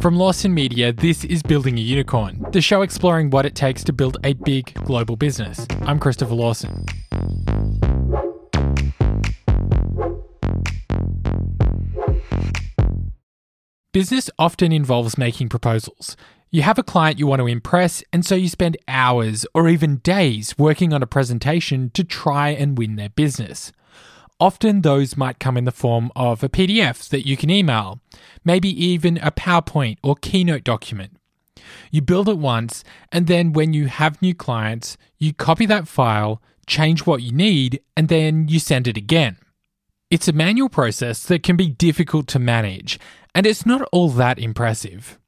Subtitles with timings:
[0.00, 3.92] From Lawson Media, this is Building a Unicorn, the show exploring what it takes to
[3.92, 5.66] build a big global business.
[5.82, 6.86] I'm Christopher Lawson.
[13.92, 16.16] Business often involves making proposals.
[16.52, 19.96] You have a client you want to impress, and so you spend hours or even
[19.96, 23.72] days working on a presentation to try and win their business.
[24.40, 28.00] Often those might come in the form of a PDF that you can email,
[28.44, 31.16] maybe even a PowerPoint or Keynote document.
[31.90, 36.40] You build it once, and then when you have new clients, you copy that file,
[36.68, 39.38] change what you need, and then you send it again.
[40.08, 43.00] It's a manual process that can be difficult to manage,
[43.34, 45.18] and it's not all that impressive.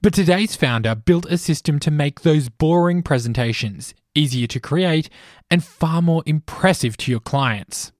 [0.00, 5.10] But today's founder built a system to make those boring presentations easier to create
[5.50, 7.90] and far more impressive to your clients.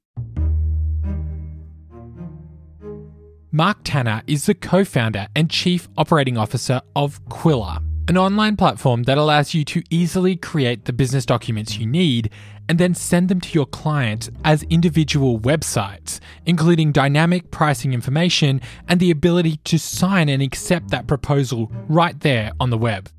[3.55, 9.03] Mark Tanner is the co founder and chief operating officer of Qwilr, an online platform
[9.03, 12.31] that allows you to easily create the business documents you need
[12.71, 19.01] and then send them to your clients as individual websites, including dynamic pricing information and
[19.01, 23.11] the ability to sign and accept that proposal right there on the web.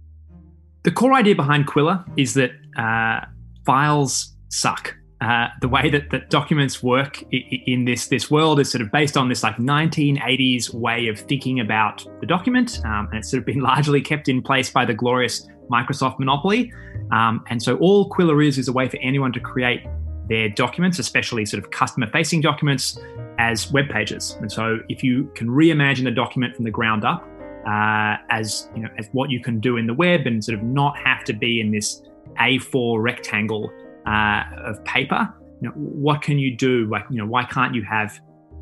[0.81, 3.28] The core idea behind Qwilr is that uh,
[3.68, 4.95] files suck.
[5.23, 9.16] Uh, the way that, that documents work in this this world is sort of based
[9.16, 13.45] on this like 1980s way of thinking about the document, um, and it's sort of
[13.45, 16.73] been largely kept in place by the glorious Microsoft monopoly.
[17.11, 19.85] Um, and so all Qwilr is is a way for anyone to create
[20.27, 22.99] their documents, especially sort of customer-facing documents,
[23.38, 24.38] as web pages.
[24.41, 27.25] And so if you can reimagine a document from the ground up
[27.66, 30.66] uh, as you know as what you can do in the web, and sort of
[30.66, 32.01] not have to be in this
[32.41, 33.71] A4 rectangle
[34.06, 35.34] uh, of paper.
[35.62, 36.88] You know, what can you do?
[36.90, 38.20] Like, you know, why can't you have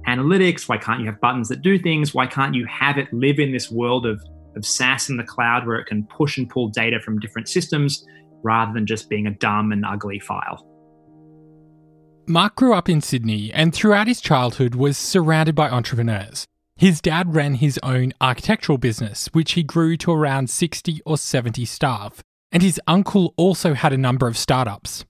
[0.07, 0.67] analytics?
[0.67, 2.13] Why can't you have buttons that do things?
[2.13, 4.21] Why can't you have it live in this world of,
[4.55, 8.05] of SaaS in the cloud where it can push and pull data from different systems
[8.43, 10.67] rather than just being a dumb and ugly file?
[12.27, 16.45] Mark grew up in Sydney and throughout his childhood was surrounded by entrepreneurs.
[16.77, 21.65] His dad ran his own architectural business, which he grew to around 60 or 70
[21.65, 25.05] staff, and his uncle also had a number of startups.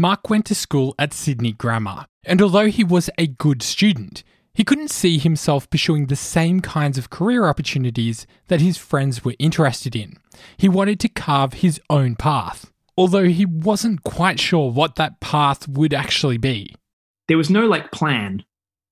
[0.00, 4.22] Mark went to school at Sydney Grammar, and although he was a good student,
[4.54, 9.34] he couldn't see himself pursuing the same kinds of career opportunities that his friends were
[9.40, 10.16] interested in.
[10.56, 15.66] He wanted to carve his own path, although he wasn't quite sure what that path
[15.66, 16.76] would actually be.
[17.26, 18.44] There was no like plan.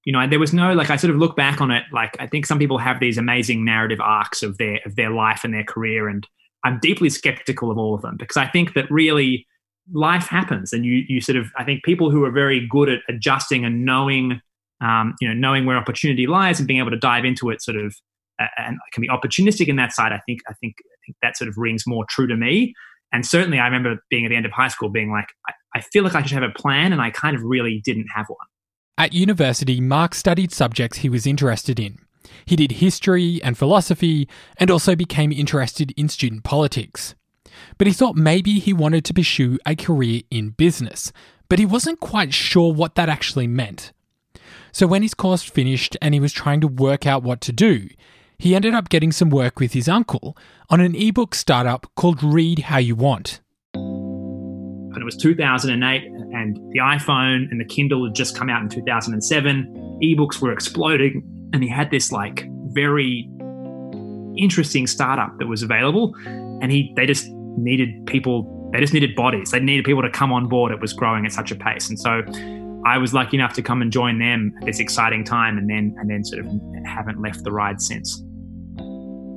[0.04, 2.26] You know, there was no like I sort of look back on it like I
[2.26, 5.64] think some people have these amazing narrative arcs of their of their life and their
[5.64, 6.26] career and
[6.64, 9.46] I'm deeply skeptical of all of them because I think that really
[9.92, 13.00] life happens and you you sort of i think people who are very good at
[13.08, 14.40] adjusting and knowing
[14.80, 17.78] um, you know knowing where opportunity lies and being able to dive into it sort
[17.78, 17.94] of
[18.58, 21.48] and can be opportunistic in that side i think i think i think that sort
[21.48, 22.74] of rings more true to me.
[23.12, 25.80] And certainly i remember being at the end of high school being like I, I
[25.80, 28.46] feel like i should have a plan and i kind of really didn't have one.
[28.98, 31.98] At university mark studied subjects he was interested in.
[32.44, 37.14] He did history and philosophy and also became interested in student politics
[37.78, 41.12] but he thought maybe he wanted to pursue a career in business,
[41.48, 43.92] but he wasn't quite sure what that actually meant.
[44.72, 47.88] So when his course finished and he was trying to work out what to do,
[48.38, 50.36] he ended up getting some work with his uncle
[50.68, 53.40] on an ebook startup called Read How You Want.
[53.74, 58.68] And it was 2008, and the iPhone and the Kindle had just come out in
[58.68, 59.98] 2007.
[60.02, 61.22] Ebooks were exploding,
[61.52, 63.28] and he had this like very
[64.36, 67.26] interesting startup that was available, and he they just
[67.56, 69.50] needed people, they just needed bodies.
[69.50, 70.72] They needed people to come on board.
[70.72, 71.88] It was growing at such a pace.
[71.88, 72.22] And so
[72.86, 75.94] I was lucky enough to come and join them at this exciting time and then
[75.98, 76.52] and then sort of
[76.84, 78.22] haven't left the ride since.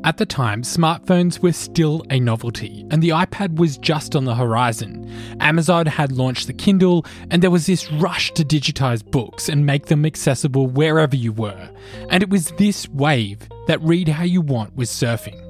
[0.06, 4.34] At the time, smartphones were still a novelty, and the iPad was just on the
[4.34, 5.12] horizon.
[5.42, 9.88] Amazon had launched the Kindle, and there was this rush to digitize books and make
[9.88, 11.70] them accessible wherever you were.
[12.10, 15.49] And it was this wave that Read How You Want was surfing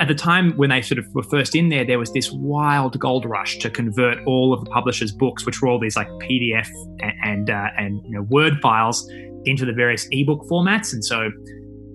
[0.00, 2.98] at the time when they sort of were first in there, there was this wild
[2.98, 6.68] gold rush to convert all of the publishers' books, which were all these like PDF
[7.00, 9.08] and and, uh, and you know Word files,
[9.44, 10.92] into the various ebook formats.
[10.92, 11.22] And so,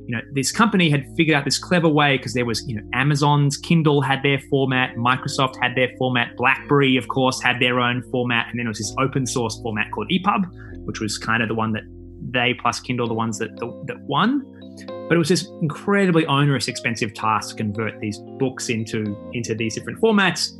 [0.05, 2.87] you know, this company had figured out this clever way because there was you know
[2.93, 8.03] Amazon's Kindle had their format, Microsoft had their format, BlackBerry of course had their own
[8.11, 10.45] format, and then there was this open source format called EPUB,
[10.85, 11.83] which was kind of the one that
[12.31, 13.49] they plus Kindle the ones that
[13.87, 14.43] that won.
[15.09, 19.75] But it was this incredibly onerous, expensive task to convert these books into into these
[19.75, 20.51] different formats.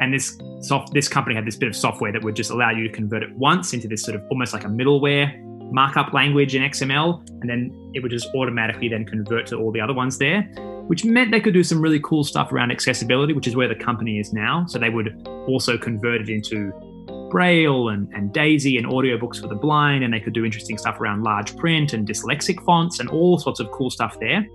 [0.00, 2.88] And this soft this company had this bit of software that would just allow you
[2.88, 5.38] to convert it once into this sort of almost like a middleware
[5.70, 9.80] markup language in XML, and then it would just automatically then convert to all the
[9.80, 10.50] other ones there.
[10.88, 13.74] which meant they could do some really cool stuff around accessibility, which is where the
[13.74, 14.64] company is now.
[14.66, 16.72] So they would also convert it into
[17.30, 21.00] Braille and, and Daisy and audiobooks for the blind, and they could do interesting stuff
[21.00, 24.46] around large print and dyslexic fonts and all sorts of cool stuff there.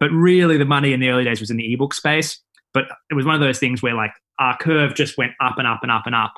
[0.00, 2.40] But really, the money in the early days was in the ebook space.
[2.74, 5.66] But it was one of those things where like our curve just went up and
[5.66, 6.34] up and up and up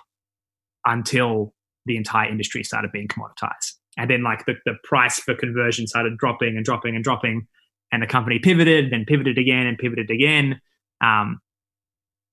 [0.86, 1.52] until
[1.86, 3.74] the entire industry started being commoditized.
[3.98, 7.46] And then like the, the price for conversion started dropping and dropping and dropping.
[7.92, 10.60] And the company pivoted, and pivoted again and pivoted again.
[11.00, 11.40] Um,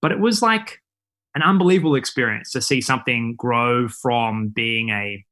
[0.01, 0.81] but it was like
[1.37, 5.23] an unbelievable experience to see something grow from being a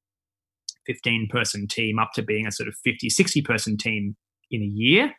[0.85, 4.15] 15 person team up to being a sort of 50, 60 person team
[4.51, 5.11] in a year.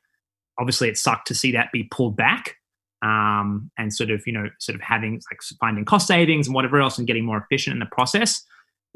[0.60, 2.54] Obviously, it sucked to see that be pulled back
[3.02, 6.80] um, and sort of, you know, sort of having like finding cost savings and whatever
[6.80, 8.44] else and getting more efficient in the process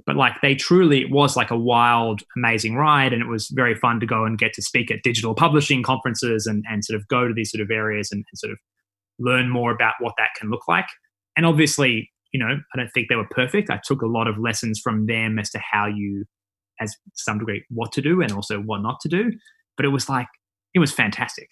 [0.07, 3.75] but like they truly it was like a wild amazing ride and it was very
[3.75, 7.07] fun to go and get to speak at digital publishing conferences and, and sort of
[7.09, 8.59] go to these sort of areas and, and sort of
[9.19, 10.87] learn more about what that can look like
[11.37, 14.39] and obviously you know i don't think they were perfect i took a lot of
[14.39, 16.25] lessons from them as to how you
[16.81, 19.33] as some degree what to do and also what not to do
[19.77, 20.29] but it was like
[20.75, 21.49] it was fantastic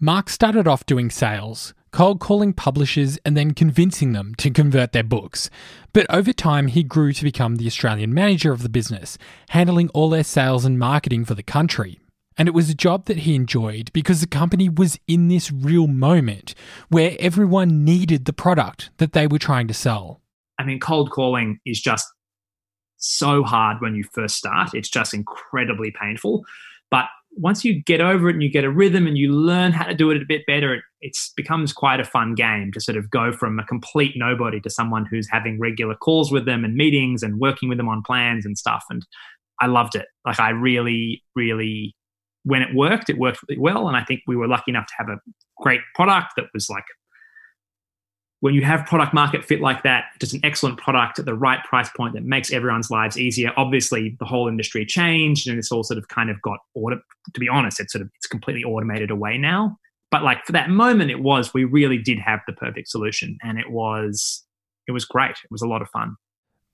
[0.00, 5.04] mark started off doing sales cold calling publishers and then convincing them to convert their
[5.04, 5.48] books.
[5.92, 9.16] But over time, he grew to become the Australian manager of the business,
[9.50, 12.00] handling all their sales and marketing for the country.
[12.36, 15.86] And it was a job that he enjoyed because the company was in this real
[15.86, 16.54] moment
[16.88, 20.20] where everyone needed the product that they were trying to sell.
[20.58, 22.06] I mean, cold calling is just
[22.96, 24.70] so hard when you first start.
[24.74, 26.44] It's just incredibly painful.
[26.90, 29.84] But once you get over it and you get a rhythm and you learn how
[29.84, 33.10] to do it a bit better, it becomes quite a fun game to sort of
[33.10, 37.22] go from a complete nobody to someone who's having regular calls with them and meetings
[37.22, 38.84] and working with them on plans and stuff.
[38.88, 39.04] And
[39.60, 40.06] I loved it.
[40.24, 41.94] Like I really, really,
[42.44, 43.88] when it worked, it worked really well.
[43.88, 45.18] And I think we were lucky enough to have a
[45.60, 46.84] great product that was like
[48.40, 51.64] when you have product market fit like that, just an excellent product at the right
[51.64, 53.50] price point that makes everyone's lives easier.
[53.56, 57.00] Obviously, the whole industry changed and it's all sort of kind of got auto.
[57.32, 59.78] To be honest, it's sort of it's completely automated away now.
[60.10, 63.58] But like for that moment, it was we really did have the perfect solution, and
[63.58, 64.44] it was
[64.86, 65.30] it was great.
[65.30, 66.16] It was a lot of fun.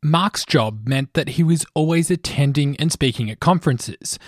[0.02, 4.18] Mark's job meant that he was always attending and speaking at conferences.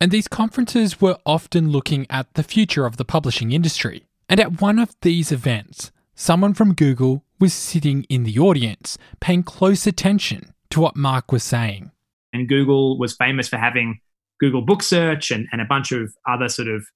[0.00, 4.04] And these conferences were often looking at the future of the publishing industry.
[4.28, 9.42] And at one of these events, someone from Google was sitting in the audience, paying
[9.42, 11.92] close attention to what Mark was saying.
[12.32, 14.00] And Google was famous for having
[14.38, 16.86] Google Book Search and, and a bunch of other sort of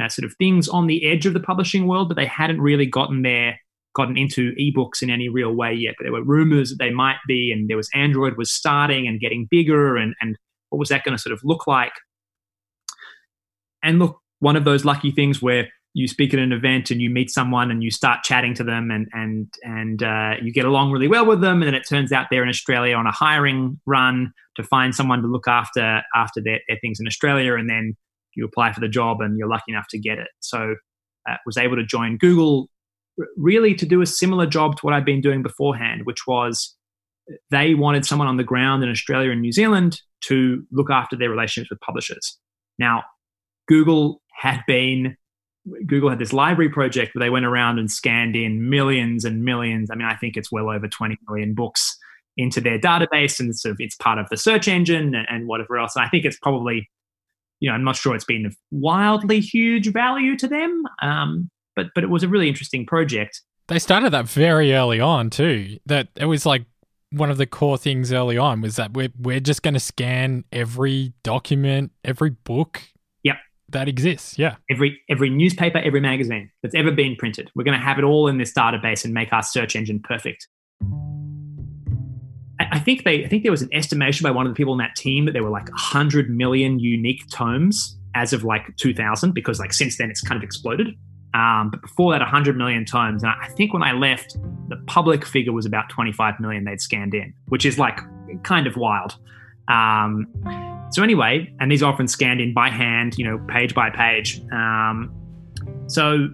[0.00, 2.86] uh, sort of things on the edge of the publishing world, but they hadn't really
[2.86, 3.58] gotten there,
[3.94, 5.94] gotten into ebooks in any real way yet.
[5.98, 9.20] But there were rumors that they might be, and there was Android was starting and
[9.20, 10.36] getting bigger, and and
[10.70, 11.92] what was that going to sort of look like?
[13.86, 17.08] And look, one of those lucky things where you speak at an event and you
[17.08, 20.90] meet someone and you start chatting to them and and and uh, you get along
[20.90, 21.62] really well with them.
[21.62, 25.22] And then it turns out they're in Australia on a hiring run to find someone
[25.22, 27.54] to look after after their, their things in Australia.
[27.54, 27.96] And then
[28.34, 30.28] you apply for the job and you're lucky enough to get it.
[30.40, 30.74] So
[31.28, 32.68] uh, was able to join Google
[33.38, 36.76] really to do a similar job to what I'd been doing beforehand which was
[37.50, 41.30] they wanted someone on the ground in Australia and New Zealand to look after their
[41.30, 42.38] relationships with publishers.
[42.78, 43.04] Now
[43.66, 45.16] Google had been
[45.86, 49.90] Google had this library project where they went around and scanned in millions and millions.
[49.90, 51.98] I mean, I think it's well over 20 million books
[52.36, 55.96] into their database, and so it's part of the search engine and, and whatever else.
[55.96, 56.88] And I think it's probably,
[57.60, 61.86] you know, I'm not sure it's been of wildly huge value to them, um, but
[61.94, 63.42] but it was a really interesting project.
[63.68, 65.78] They started that very early on too.
[65.86, 66.64] That it was like
[67.10, 70.44] one of the core things early on was that we're we're just going to scan
[70.52, 72.82] every document, every book
[73.70, 74.38] that exists.
[74.38, 74.56] Yeah.
[74.70, 77.50] Every every newspaper, every magazine that's ever been printed.
[77.54, 80.46] We're going to have it all in this database and make our search engine perfect.
[82.58, 84.78] I think they I think there was an estimation by one of the people in
[84.78, 89.58] that team that there were like 100 million unique tomes as of like 2000 because
[89.60, 90.88] like since then it's kind of exploded.
[91.34, 93.22] Um, but before that, 100 million tomes.
[93.22, 97.12] And I think when I left, the public figure was about 25 million they'd scanned
[97.12, 98.00] in, which is like
[98.42, 99.16] kind of wild.
[99.68, 100.26] Um,
[100.90, 104.40] so anyway, and these are often scanned in by hand, you know, page by page.
[104.52, 105.12] Um,
[105.88, 106.28] so,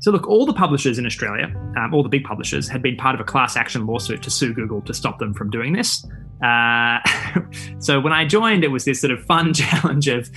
[0.00, 3.14] so look, all the publishers in Australia, um, all the big publishers, had been part
[3.14, 6.06] of a class action lawsuit to sue Google to stop them from doing this.
[6.42, 6.98] Uh,
[7.78, 10.30] so when I joined, it was this sort of fun challenge of,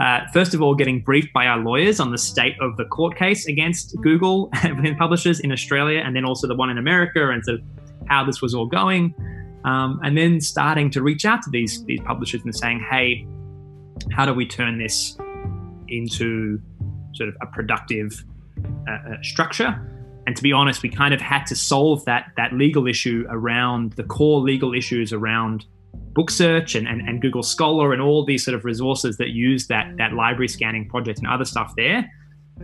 [0.00, 3.18] uh, first of all, getting briefed by our lawyers on the state of the court
[3.18, 7.44] case against Google and publishers in Australia, and then also the one in America, and
[7.44, 7.66] sort of
[8.06, 9.14] how this was all going.
[9.68, 13.26] Um, and then starting to reach out to these these publishers and saying, "Hey,
[14.10, 15.18] how do we turn this
[15.88, 16.60] into
[17.14, 18.24] sort of a productive
[18.88, 19.80] uh, uh, structure.
[20.26, 23.92] And to be honest, we kind of had to solve that that legal issue around
[23.94, 25.66] the core legal issues around
[26.12, 29.66] book search and, and, and Google Scholar and all these sort of resources that use
[29.68, 32.10] that that library scanning project and other stuff there.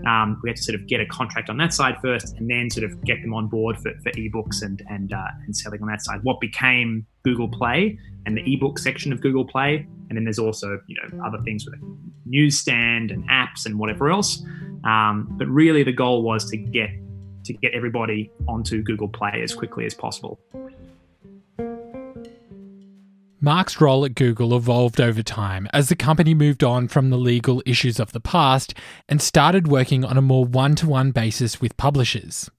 [0.07, 2.71] Um, we had to sort of get a contract on that side first, and then
[2.71, 5.89] sort of get them on board for, for ebooks and and uh, and selling on
[5.89, 6.21] that side.
[6.23, 10.81] What became Google Play and the ebook section of Google Play, and then there's also
[10.87, 11.97] you know other things with a
[12.27, 14.43] newsstand and apps and whatever else.
[14.85, 16.91] Um, but really, the goal was to get
[17.45, 20.41] to get everybody onto Google Play as quickly as possible.
[23.45, 27.63] Mark's role at Google evolved over time as the company moved on from the legal
[27.67, 28.73] issues of the past
[29.07, 32.51] and started working on a more one to one basis with publishers.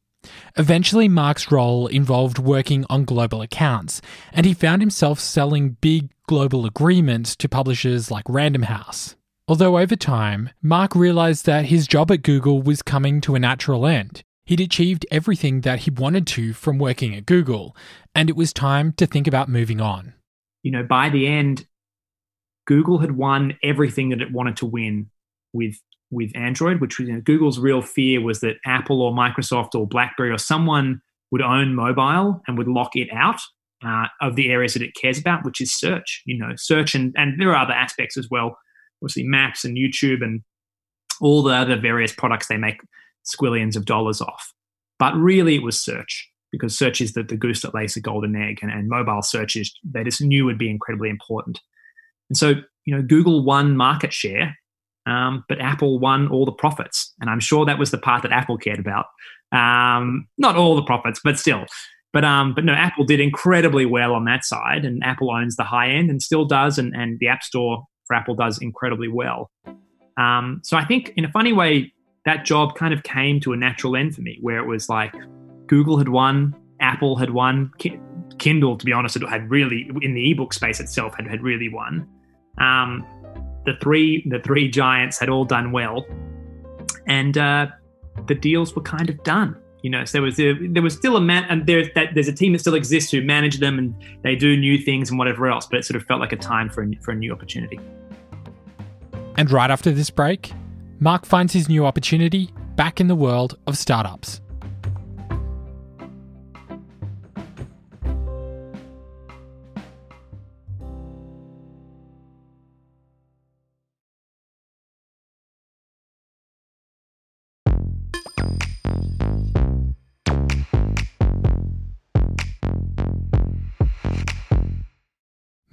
[0.55, 3.99] Eventually, Mark's role involved working on global accounts,
[4.31, 9.15] and he found himself selling big global agreements to publishers like Random House.
[9.47, 13.87] Although over time, Mark realized that his job at Google was coming to a natural
[13.87, 14.21] end.
[14.45, 17.75] He'd achieved everything that he wanted to from working at Google,
[18.13, 20.13] and it was time to think about moving on
[20.65, 21.67] you know, by the end,
[22.65, 25.11] Google had won everything that it wanted to win
[25.53, 25.75] with
[26.09, 29.87] with Android, which was you know, Google's real fear was that Apple or Microsoft or
[29.87, 33.39] BlackBerry or someone would own mobile and would lock it out
[33.85, 36.23] uh, of the areas that it cares about, which is search.
[36.25, 38.57] You know, search and and there are other aspects as well,
[39.03, 40.41] obviously Maps and YouTube and
[41.21, 42.79] all the other various products they make
[43.23, 44.51] squillions of dollars off.
[44.97, 46.27] But really, it was search
[46.57, 49.55] because search is the, the goose that lays the golden egg, and, and mobile search
[49.55, 51.59] is they just knew would be incredibly important.
[52.29, 52.53] And so,
[52.85, 54.57] you know, Google won market share,
[55.05, 58.31] um, but Apple won all the profits, and I'm sure that was the part that
[58.31, 59.05] Apple cared about.
[59.51, 61.65] Um, not all the profits, but still.
[62.13, 65.65] But um, but no, Apple did incredibly well on that side, and Apple owns the
[65.65, 69.51] high end and still does, and, and the App Store for Apple does incredibly well.
[70.17, 71.91] Um, so I think, in a funny way,
[72.23, 75.13] that job kind of came to a natural end for me, where it was like,
[75.67, 77.71] Google had won, Apple had won,
[78.37, 82.07] Kindle, to be honest, had really in the ebook space itself had, had really won.
[82.57, 83.05] Um,
[83.65, 86.05] the three the three giants had all done well,
[87.07, 87.67] and uh,
[88.27, 89.57] the deals were kind of done.
[89.81, 92.27] You know, so there was a, there was still a man, and there's that there's
[92.27, 95.47] a team that still exists who manage them and they do new things and whatever
[95.47, 95.65] else.
[95.65, 97.79] But it sort of felt like a time for a, for a new opportunity.
[99.37, 100.53] And right after this break,
[100.99, 104.41] Mark finds his new opportunity back in the world of startups.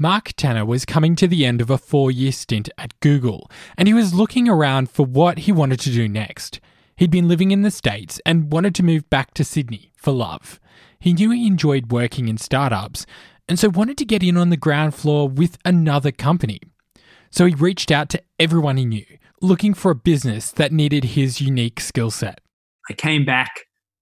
[0.03, 3.87] Mark Tanner was coming to the end of a four year stint at Google, and
[3.87, 6.59] he was looking around for what he wanted to do next.
[6.97, 10.59] He'd been living in the States and wanted to move back to Sydney for love.
[10.99, 13.07] He knew he enjoyed working in startups,
[13.49, 16.59] and so wanted to get in on the ground floor with another company.
[17.31, 19.07] So he reached out to everyone he knew,
[19.41, 22.41] looking for a business that needed his unique skill set.
[22.91, 23.51] I came back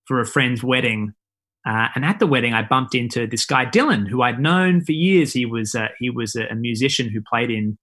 [0.07, 1.13] for a friend's wedding
[1.67, 4.93] uh, and at the wedding, I bumped into this guy Dylan, who I'd known for
[4.93, 5.33] years.
[5.33, 7.77] He was uh, he was a, musician who played in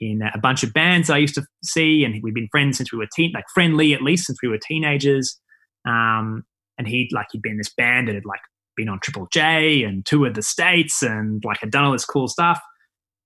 [0.00, 2.98] in a bunch of bands I used to see, and we'd been friends since we
[2.98, 5.38] were teen, like friendly at least since we were teenagers.
[5.86, 6.44] Um,
[6.78, 8.40] and he'd like he'd been this band and had like
[8.76, 12.28] been on Triple J and toured the states and like had done all this cool
[12.28, 12.60] stuff.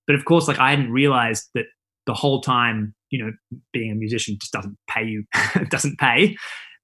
[0.05, 1.65] But of course, like I hadn't realized that
[2.07, 3.31] the whole time, you know,
[3.71, 5.23] being a musician just doesn't pay you,
[5.69, 6.35] doesn't pay.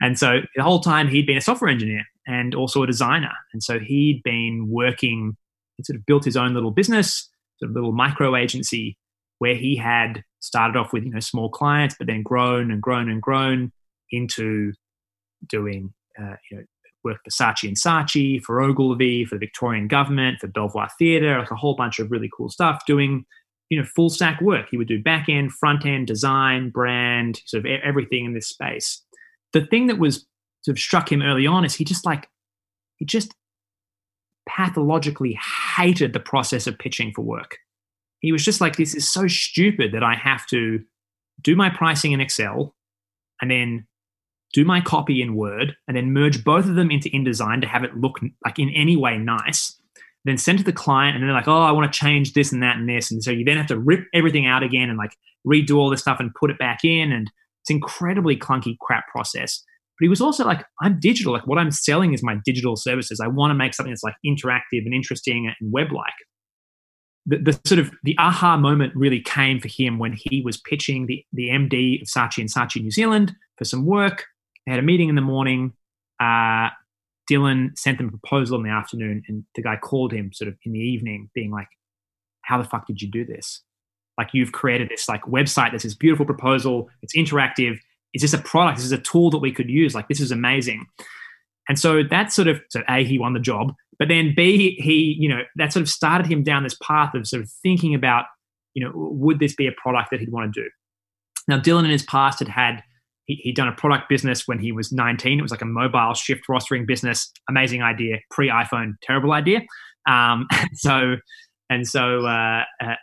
[0.01, 3.33] And so the whole time he'd been a software engineer and also a designer.
[3.53, 5.35] And so he'd been working,
[5.77, 7.27] he sort of built his own little business,
[7.59, 8.97] sort of little micro agency
[9.39, 13.09] where he had started off with, you know, small clients, but then grown and grown
[13.09, 13.71] and grown
[14.11, 14.73] into
[15.47, 16.63] doing, uh, you know,
[17.03, 21.51] work for Saatchi and Saatchi, for Ogilvy, for the Victorian government, for Belvoir Theatre, like
[21.51, 23.25] a whole bunch of really cool stuff doing,
[23.69, 24.67] you know, full stack work.
[24.69, 29.01] He would do back end, front end, design, brand, sort of everything in this space.
[29.53, 30.27] The thing that was
[30.61, 32.29] sort of struck him early on is he just like
[32.97, 33.33] he just
[34.47, 35.37] pathologically
[35.77, 37.57] hated the process of pitching for work.
[38.19, 40.79] He was just like, this is so stupid that I have to
[41.41, 42.75] do my pricing in Excel
[43.41, 43.87] and then
[44.53, 47.83] do my copy in Word and then merge both of them into InDesign to have
[47.83, 49.79] it look like in any way nice.
[50.25, 52.61] Then send to the client and they're like, oh, I want to change this and
[52.61, 53.09] that and this.
[53.09, 55.15] And so you then have to rip everything out again and like
[55.47, 57.13] redo all this stuff and put it back in.
[57.13, 59.63] And it's incredibly clunky crap process.
[59.99, 61.33] But he was also like, I'm digital.
[61.33, 63.19] Like what I'm selling is my digital services.
[63.19, 66.13] I want to make something that's like interactive and interesting and web like.
[67.25, 71.05] The, the, sort of the aha moment really came for him when he was pitching
[71.05, 74.25] the, the MD of Saatchi and Saatchi New Zealand for some work.
[74.65, 75.73] They had a meeting in the morning.
[76.19, 76.69] Uh,
[77.29, 80.55] Dylan sent them a proposal in the afternoon, and the guy called him sort of
[80.63, 81.67] in the evening, being like,
[82.41, 83.61] "How the fuck did you do this?
[84.17, 86.89] Like, you've created this like website that's this beautiful proposal.
[87.03, 87.79] It's interactive.
[88.13, 88.77] Is this a product?
[88.77, 89.95] This is a tool that we could use.
[89.95, 90.85] Like, this is amazing."
[91.67, 95.15] And so that sort of, so A, he won the job, but then B, he,
[95.19, 98.25] you know, that sort of started him down this path of sort of thinking about,
[98.73, 100.69] you know, would this be a product that he'd want to do?
[101.47, 102.83] Now, Dylan in his past had had,
[103.25, 105.37] he, he'd done a product business when he was 19.
[105.37, 107.31] It was like a mobile shift rostering business.
[107.49, 108.17] Amazing idea.
[108.31, 109.61] Pre iPhone, terrible idea.
[110.07, 111.17] Um, so,
[111.69, 112.95] and so uh, uh,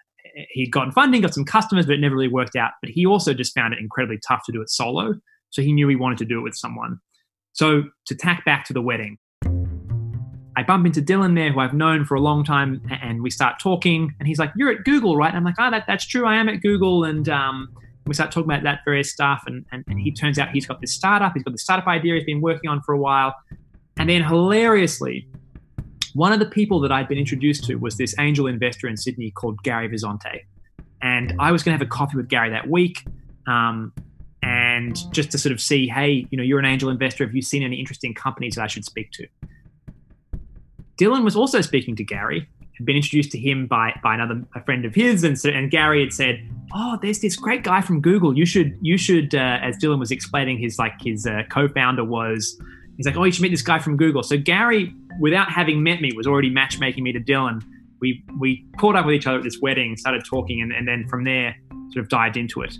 [0.50, 2.72] he'd gotten funding, got some customers, but it never really worked out.
[2.82, 5.14] But he also just found it incredibly tough to do it solo.
[5.50, 6.98] So he knew he wanted to do it with someone.
[7.52, 9.18] So to tack back to the wedding,
[10.56, 13.58] I bump into Dylan there, who I've known for a long time, and we start
[13.60, 14.14] talking.
[14.18, 16.26] And he's like, "You're at Google, right?" And I'm like, "Oh, that, that's true.
[16.26, 17.68] I am at Google." And um,
[18.06, 19.42] we start talking about that various stuff.
[19.46, 21.32] And, and, and he turns out he's got this startup.
[21.34, 23.34] He's got this startup idea he's been working on for a while.
[23.98, 25.28] And then hilariously,
[26.16, 29.30] one of the people that I'd been introduced to was this angel investor in Sydney
[29.30, 30.44] called Gary Vizonte.
[31.02, 33.04] And I was going to have a coffee with Gary that week.
[33.46, 33.92] Um,
[34.42, 37.26] and just to sort of see, hey, you know, you're an angel investor.
[37.26, 39.26] Have you seen any interesting companies that I should speak to?
[40.96, 44.62] Dylan was also speaking to Gary, had been introduced to him by by another a
[44.64, 46.40] friend of his, and so, and Gary had said,
[46.74, 48.36] "Oh, there's this great guy from Google.
[48.36, 52.58] You should you should." Uh, as Dylan was explaining, his like his uh, co-founder was.
[52.96, 56.00] He's like, "Oh, you should meet this guy from Google." So Gary, without having met
[56.00, 57.62] me, was already matchmaking me to Dylan.
[58.00, 61.08] We we caught up with each other at this wedding, started talking, and, and then
[61.08, 61.56] from there,
[61.92, 62.76] sort of dived into it.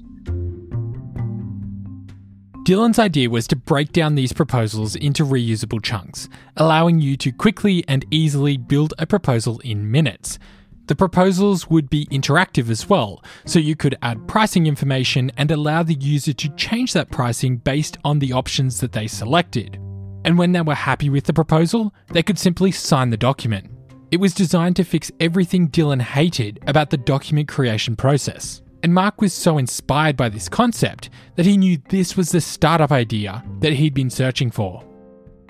[2.67, 7.85] Dylan's idea was to break down these proposals into reusable chunks, allowing you to quickly
[7.87, 10.41] and easily build a proposal in minutes.
[10.87, 15.85] The proposals would be interactive as well, so you could add pricing information and allow
[15.85, 19.81] the user to change that pricing based on the options that they selected.
[20.27, 23.71] And when they were happy with the proposal, they could simply sign the document.
[24.11, 28.61] It was designed to fix everything Dylan hated about the document creation process.
[28.83, 32.91] And Mark was so inspired by this concept that he knew this was the startup
[32.91, 34.83] idea that he'd been searching for.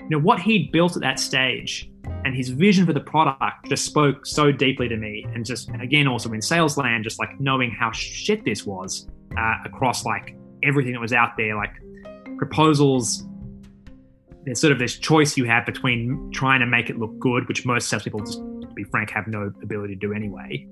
[0.01, 1.91] You know, what he'd built at that stage
[2.23, 5.25] and his vision for the product just spoke so deeply to me.
[5.33, 9.07] And just, and again, also in sales land, just like knowing how shit this was
[9.35, 11.73] uh, across like everything that was out there, like
[12.37, 13.23] proposals.
[14.47, 17.65] There's sort of this choice you have between trying to make it look good, which
[17.65, 18.41] most salespeople just
[18.75, 20.65] be frank, have no ability to do anyway.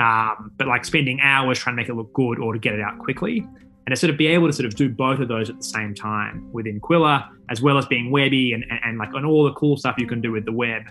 [0.00, 2.80] Um, but like spending hours trying to make it look good or to get it
[2.80, 3.46] out quickly.
[3.86, 5.62] And to sort of be able to sort of do both of those at the
[5.62, 9.44] same time within Qwilr, as well as being webby and, and, and like on all
[9.44, 10.82] the cool stuff you can do with the web,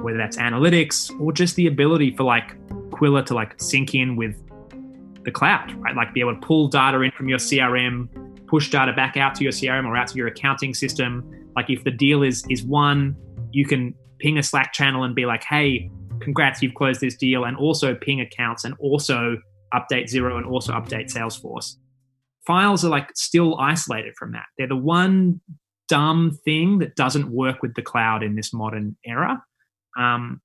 [0.00, 2.58] whether that's analytics or just the ability for like
[2.90, 4.42] Qwilr to like sync in with
[5.22, 5.94] the cloud, right?
[5.94, 8.08] Like be able to pull data in from your CRM,
[8.48, 11.39] push data back out to your CRM or out to your accounting system.
[11.56, 13.16] Like if the deal is is one,
[13.52, 17.44] you can ping a Slack channel and be like, hey, congrats, you've closed this deal,
[17.44, 19.36] and also ping accounts and also
[19.74, 21.76] update Xero and also update Salesforce.
[22.46, 24.46] Files are like still isolated from that.
[24.58, 25.40] They're the one
[25.88, 29.42] dumb thing that doesn't work with the cloud in this modern era.
[29.98, 30.40] Um,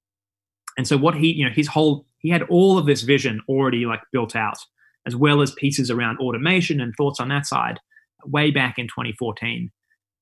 [0.78, 3.86] and so what he, you know, his whole he had all of this vision already
[3.86, 4.58] like built out,
[5.06, 7.80] as well as pieces around automation and thoughts on that side
[8.26, 9.72] way back in 2014.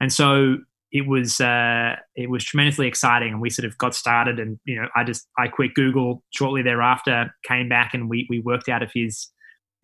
[0.01, 0.57] And so
[0.93, 4.39] it was uh, it was tremendously exciting, and we sort of got started.
[4.39, 8.39] And you know, I just I quit Google shortly thereafter, came back, and we we
[8.39, 9.29] worked out of his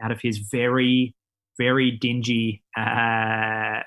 [0.01, 1.15] out of his very
[1.57, 3.79] very dingy uh,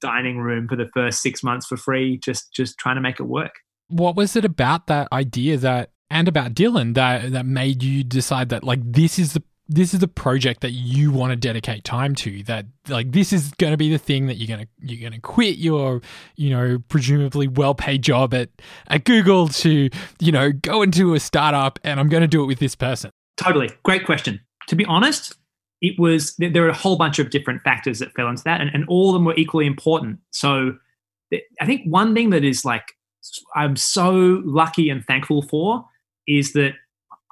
[0.00, 3.24] dining room for the first six months for free, just just trying to make it
[3.24, 3.52] work.
[3.88, 8.48] What was it about that idea that and about Dylan that that made you decide
[8.48, 12.14] that like this is the this is the project that you want to dedicate time
[12.14, 15.00] to that like this is going to be the thing that you're going to you're
[15.00, 16.00] going to quit your
[16.36, 18.48] you know presumably well-paid job at
[18.88, 19.88] at Google to
[20.20, 23.10] you know go into a startup and I'm going to do it with this person.
[23.36, 23.70] Totally.
[23.82, 24.40] Great question.
[24.68, 25.34] To be honest
[25.82, 28.70] it was there are a whole bunch of different factors that fell into that and,
[28.72, 30.18] and all of them were equally important.
[30.30, 30.72] So
[31.60, 32.84] I think one thing that is like
[33.54, 35.84] I'm so lucky and thankful for
[36.26, 36.74] is that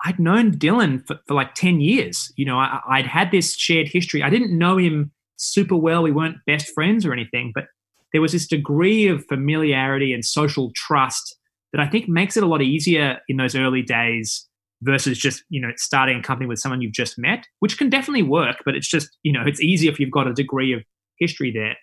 [0.05, 2.33] I'd known Dylan for, for like 10 years.
[2.37, 4.23] You know, I, I'd had this shared history.
[4.23, 6.03] I didn't know him super well.
[6.03, 7.65] We weren't best friends or anything, but
[8.13, 11.37] there was this degree of familiarity and social trust
[11.73, 14.47] that I think makes it a lot easier in those early days
[14.83, 18.23] versus just, you know, starting a company with someone you've just met, which can definitely
[18.23, 20.83] work, but it's just, you know, it's easier if you've got a degree of
[21.19, 21.77] history there.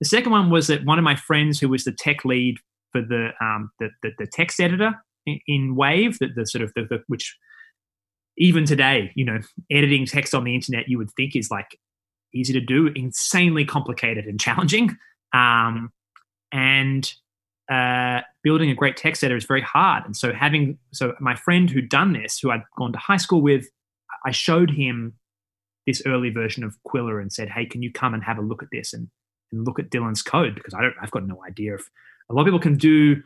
[0.00, 2.56] The second one was that one of my friends who was the tech lead
[2.92, 4.92] for the um, the, the, the text editor
[5.46, 7.36] in Wave, that the sort of the, the, which
[8.36, 9.38] even today, you know,
[9.70, 11.78] editing text on the internet, you would think is like
[12.34, 14.96] easy to do, insanely complicated and challenging.
[15.32, 15.92] Um,
[16.52, 17.12] and
[17.70, 20.04] uh, building a great text editor is very hard.
[20.04, 23.40] And so having so my friend who'd done this, who I'd gone to high school
[23.40, 23.66] with,
[24.24, 25.14] I showed him
[25.86, 28.62] this early version of Qwilr and said, "Hey, can you come and have a look
[28.62, 29.08] at this and,
[29.52, 31.88] and look at Dylan's code because I don't, I've got no idea if
[32.30, 33.22] a lot of people can do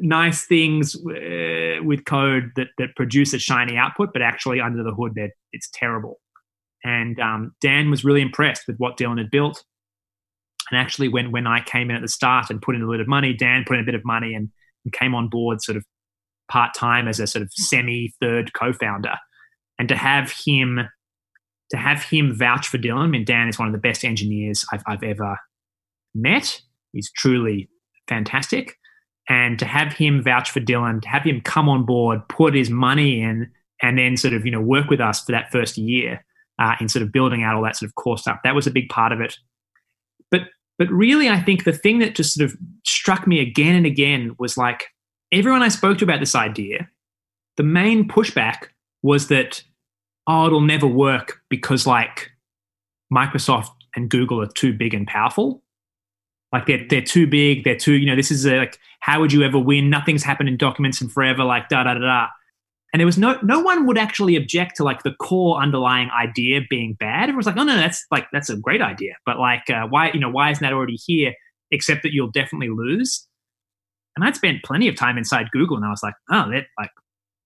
[0.00, 4.94] nice things uh, with code that that produce a shiny output, but actually under the
[4.94, 6.20] hood, that it's terrible."
[6.84, 9.64] And um, Dan was really impressed with what Dylan had built.
[10.70, 12.94] And actually, when when I came in at the start and put in a little
[12.94, 14.50] bit of money, Dan put in a bit of money and,
[14.84, 15.84] and came on board sort of
[16.50, 19.16] part time as a sort of semi third co-founder.
[19.78, 20.80] And to have him
[21.70, 24.64] to have him vouch for Dylan, I mean, Dan is one of the best engineers
[24.72, 25.38] I've, I've ever
[26.14, 26.60] met.
[26.92, 27.68] He's truly
[28.06, 28.76] fantastic.
[29.28, 32.68] And to have him vouch for Dylan, to have him come on board, put his
[32.68, 33.50] money in,
[33.82, 36.24] and then sort of you know work with us for that first year
[36.58, 38.38] uh, in sort of building out all that sort of core stuff.
[38.44, 39.36] That was a big part of it.
[40.30, 40.42] But
[40.78, 42.56] but really, I think the thing that just sort of
[42.86, 44.84] struck me again and again was like
[45.32, 46.88] everyone I spoke to about this idea,
[47.56, 48.68] the main pushback
[49.02, 49.62] was that
[50.26, 52.30] oh, it'll never work because like
[53.12, 55.62] Microsoft and Google are too big and powerful.
[56.54, 57.64] Like they're they're too big.
[57.64, 58.16] They're too you know.
[58.16, 59.90] This is a, like how would you ever win?
[59.90, 61.44] Nothing's happened in documents and forever.
[61.44, 62.28] Like da da da da
[62.94, 66.60] and there was no no one would actually object to like the core underlying idea
[66.70, 67.24] being bad.
[67.24, 70.20] Everyone's like, oh no, that's like that's a great idea, but like uh, why you
[70.20, 71.34] know why isn't that already here?
[71.72, 73.26] Except that you'll definitely lose.
[74.14, 76.90] And I'd spent plenty of time inside Google, and I was like, oh, that like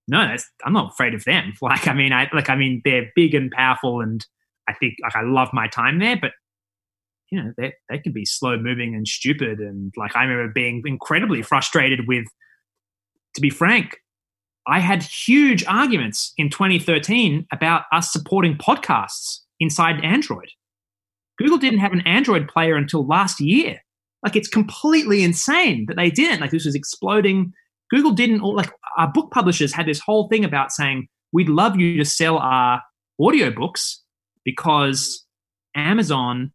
[0.07, 1.55] no, that's I'm not afraid of them.
[1.62, 4.23] Like I mean, I like I mean they're big and powerful, and
[4.68, 6.33] I think like I love my time there, but
[7.31, 10.83] you know they they can be slow moving and stupid, and like I remember being
[10.85, 12.27] incredibly frustrated with.
[13.35, 13.99] To be frank,
[14.67, 20.49] I had huge arguments in 2013 about us supporting podcasts inside Android.
[21.38, 23.79] Google didn't have an Android player until last year.
[24.23, 26.41] Like it's completely insane that they didn't.
[26.41, 27.53] Like this was exploding.
[27.91, 31.97] Google didn't like our book publishers had this whole thing about saying we'd love you
[31.97, 32.83] to sell our
[33.21, 33.97] audiobooks
[34.45, 35.25] because
[35.75, 36.53] Amazon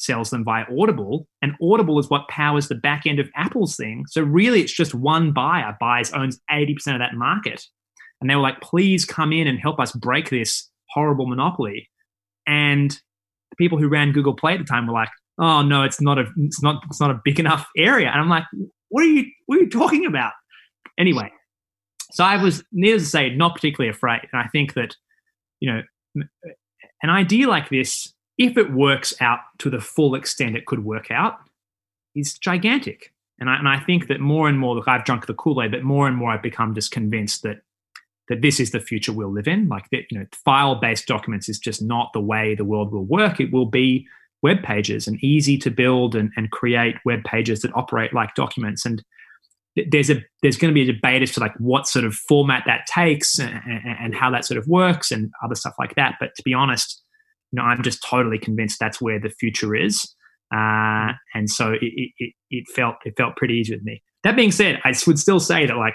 [0.00, 4.04] sells them via Audible, and Audible is what powers the back end of Apple's thing.
[4.08, 7.62] So really, it's just one buyer buys owns eighty percent of that market,
[8.20, 11.88] and they were like, "Please come in and help us break this horrible monopoly."
[12.46, 16.00] And the people who ran Google Play at the time were like, "Oh no, it's
[16.00, 18.44] not a it's not it's not a big enough area," and I'm like,
[18.88, 20.32] "What are you what are you talking about?"
[20.98, 21.30] Anyway,
[22.12, 24.96] so I was, needless to say, not particularly afraid, and I think that
[25.60, 25.82] you know
[27.02, 31.10] an idea like this if it works out to the full extent it could work
[31.10, 31.38] out,
[32.16, 33.12] is gigantic.
[33.38, 35.70] And I, and I think that more and more, look, I've drunk the Kool Aid,
[35.70, 37.60] but more and more I've become just convinced that
[38.30, 39.66] that this is the future we'll live in.
[39.66, 43.40] Like that, you know, file-based documents is just not the way the world will work.
[43.40, 44.06] It will be
[44.40, 48.86] web pages and easy to build and, and create web pages that operate like documents.
[48.86, 49.02] And
[49.90, 52.62] there's a there's going to be a debate as to like what sort of format
[52.66, 56.14] that takes and, and how that sort of works and other stuff like that.
[56.20, 57.02] But to be honest,
[57.52, 60.14] you know, I'm just totally convinced that's where the future is.
[60.52, 64.02] Uh, and so it, it, it felt it felt pretty easy with me.
[64.24, 65.94] That being said, I would still say that like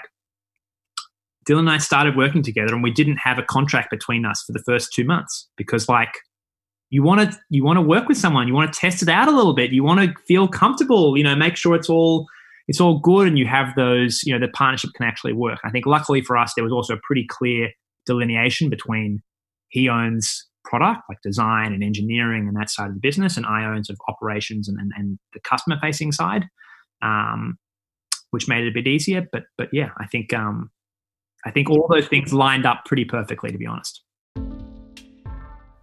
[1.46, 4.52] Dylan and I started working together, and we didn't have a contract between us for
[4.52, 6.12] the first two months because like
[6.90, 9.28] you want to you want to work with someone, you want to test it out
[9.28, 12.26] a little bit, you want to feel comfortable, you know, make sure it's all
[12.66, 15.58] it's all good, and you have those you know the partnership can actually work.
[15.64, 17.70] I think luckily for us, there was also a pretty clear
[18.06, 19.22] delineation between
[19.68, 23.64] he owns product, like design and engineering and that side of the business, and I
[23.64, 26.46] own sort of operations and, and, and the customer facing side,
[27.02, 27.58] um,
[28.32, 29.26] which made it a bit easier.
[29.32, 30.70] But but yeah, I think um,
[31.44, 34.02] I think all those things lined up pretty perfectly, to be honest.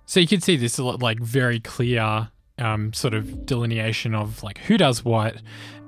[0.06, 4.78] So you can see this like very clear um, sort of delineation of like who
[4.78, 5.36] does what,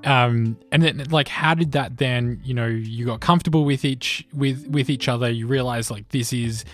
[0.04, 4.26] um, and then like how did that then you know you got comfortable with each
[4.34, 5.30] with with each other.
[5.30, 6.66] You realize like this is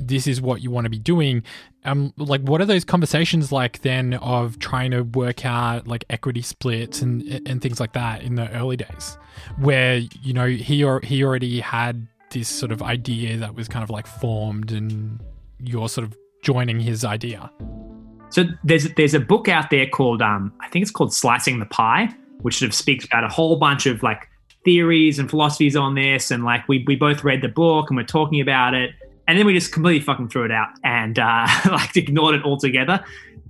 [0.00, 1.42] this is what you want to be doing.
[1.84, 6.42] Um, like what are those conversations like then of trying to work out like equity
[6.42, 9.18] splits and and things like that in the early days,
[9.58, 13.82] where you know he or he already had this sort of idea that was kind
[13.82, 15.20] of like formed, and
[15.58, 17.50] you're sort of joining his idea.
[18.30, 21.66] So there's there's a book out there called um, I think it's called Slicing the
[21.66, 24.28] Pie, which sort of speaks about a whole bunch of like
[24.64, 28.04] theories and philosophies on this, and like we we both read the book and we're
[28.04, 28.90] talking about it,
[29.30, 33.04] and then we just completely fucking threw it out and uh, like ignored it altogether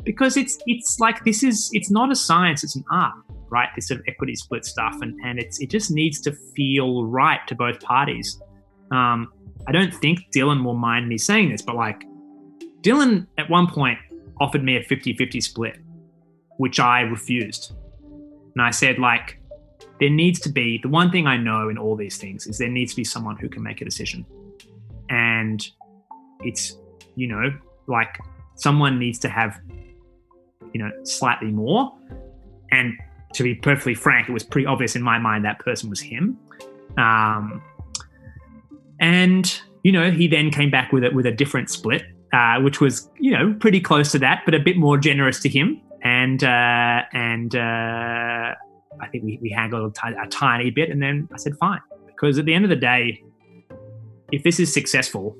[0.04, 3.14] because it's it's like this is it's not a science, it's an art,
[3.48, 3.68] right?
[3.74, 7.40] This sort of equity split stuff, and and it's it just needs to feel right
[7.46, 8.38] to both parties.
[8.90, 9.32] Um,
[9.66, 12.04] I don't think Dylan will mind me saying this, but like
[12.82, 13.98] Dylan at one point
[14.38, 15.78] offered me a 50 50 split,
[16.58, 17.72] which I refused.
[18.54, 19.40] And I said, like,
[19.98, 22.68] there needs to be the one thing I know in all these things is there
[22.68, 24.26] needs to be someone who can make a decision.
[25.40, 25.66] And
[26.40, 26.76] it's,
[27.16, 27.50] you know,
[27.86, 28.18] like
[28.54, 29.58] someone needs to have,
[30.72, 31.92] you know, slightly more.
[32.70, 32.92] And
[33.34, 36.38] to be perfectly frank, it was pretty obvious in my mind that person was him.
[36.96, 37.62] Um,
[39.00, 42.80] and you know, he then came back with it with a different split, uh, which
[42.80, 45.80] was you know pretty close to that, but a bit more generous to him.
[46.02, 48.54] And uh, and uh,
[49.00, 51.80] I think we, we haggled a, t- a tiny bit, and then I said fine,
[52.06, 53.22] because at the end of the day,
[54.32, 55.36] if this is successful,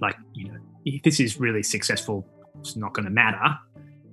[0.00, 2.26] like you know, if this is really successful,
[2.60, 3.58] it's not going to matter.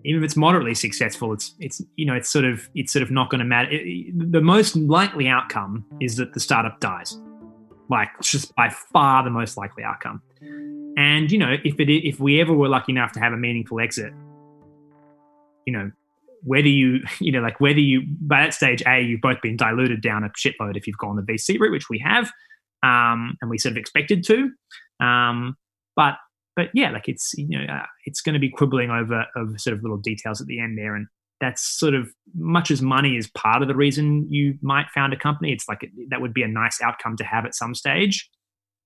[0.03, 3.11] Even if it's moderately successful, it's it's you know it's sort of it's sort of
[3.11, 3.69] not going to matter.
[3.71, 7.17] It, the most likely outcome is that the startup dies,
[7.89, 10.21] like it's just by far the most likely outcome.
[10.97, 13.79] And you know, if it if we ever were lucky enough to have a meaningful
[13.79, 14.11] exit,
[15.65, 15.91] you know,
[16.43, 20.01] whether you, you know, like whether you, by that stage, A, you've both been diluted
[20.01, 22.31] down a shitload if you've gone the VC route, which we have,
[22.83, 24.51] um, and we sort of expected to.
[25.03, 25.57] Um,
[25.95, 26.15] but,
[26.55, 29.75] but yeah, like it's, you know, uh, it's going to be quibbling over, over sort
[29.75, 30.95] of little details at the end there.
[30.95, 31.07] And
[31.39, 35.17] that's sort of much as money is part of the reason you might found a
[35.17, 35.51] company.
[35.51, 38.29] It's like, that would be a nice outcome to have at some stage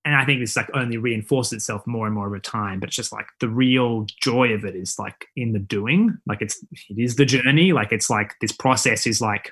[0.06, 2.80] and I think this like only reinforces itself more and more over time.
[2.80, 6.16] But it's just like the real joy of it is like in the doing.
[6.28, 7.74] Like it's it is the journey.
[7.74, 9.52] Like it's like this process is like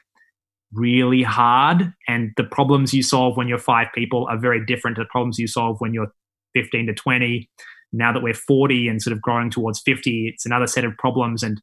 [0.73, 5.03] really hard, and the problems you solve when you're five people are very different to
[5.03, 6.11] the problems you solve when you're
[6.53, 7.49] 15 to 20.
[7.91, 11.43] Now that we're 40 and sort of growing towards 50, it's another set of problems
[11.43, 11.61] and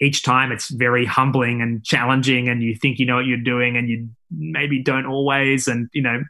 [0.00, 3.76] each time it's very humbling and challenging and you think you know what you're doing
[3.76, 6.20] and you maybe don't always and you know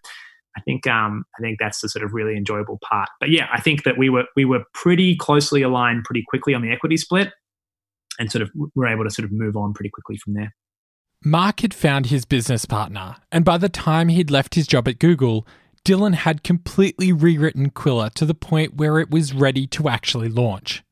[0.56, 3.08] I think um, I think that's the sort of really enjoyable part.
[3.20, 6.62] But yeah, I think that we were we were pretty closely aligned pretty quickly on
[6.62, 7.32] the equity split,
[8.18, 10.54] and sort of were able to sort of move on pretty quickly from there.
[11.24, 14.98] Mark had found his business partner, and by the time he'd left his job at
[14.98, 15.46] Google,
[15.84, 20.82] Dylan had completely rewritten Qwilr to the point where it was ready to actually launch.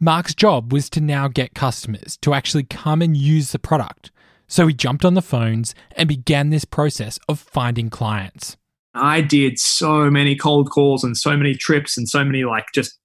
[0.00, 4.10] Mark's job was to now get customers to actually come and use the product.
[4.48, 8.56] So he jumped on the phones and began this process of finding clients.
[8.94, 12.98] I did so many cold calls and so many trips and so many like just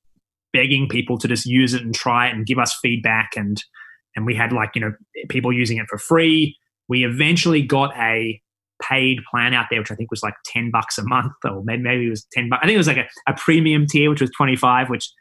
[0.53, 3.61] begging people to just use it and try it and give us feedback and
[4.15, 4.93] and we had like you know
[5.29, 6.57] people using it for free.
[6.93, 8.39] We eventually got a
[8.81, 12.05] paid plan out there, which I think was like ten bucks a month, or maybe,
[12.05, 12.61] it was ten bucks.
[12.61, 15.11] I think it was like a, a premium tier, which was twenty five, which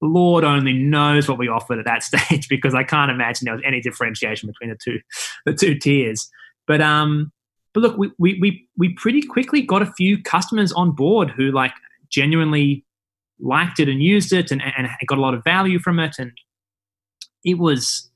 [0.00, 3.62] Lord only knows what we offered at that stage because I can't imagine there was
[3.66, 5.00] any differentiation between the two
[5.44, 6.28] the two tiers.
[6.66, 7.30] But um,
[7.74, 11.52] but look, we, we, we, we pretty quickly got a few customers on board who
[11.52, 11.72] like
[12.10, 12.84] genuinely
[13.40, 16.16] liked it and used it and, and got a lot of value from it.
[16.18, 16.32] And
[17.44, 18.10] it was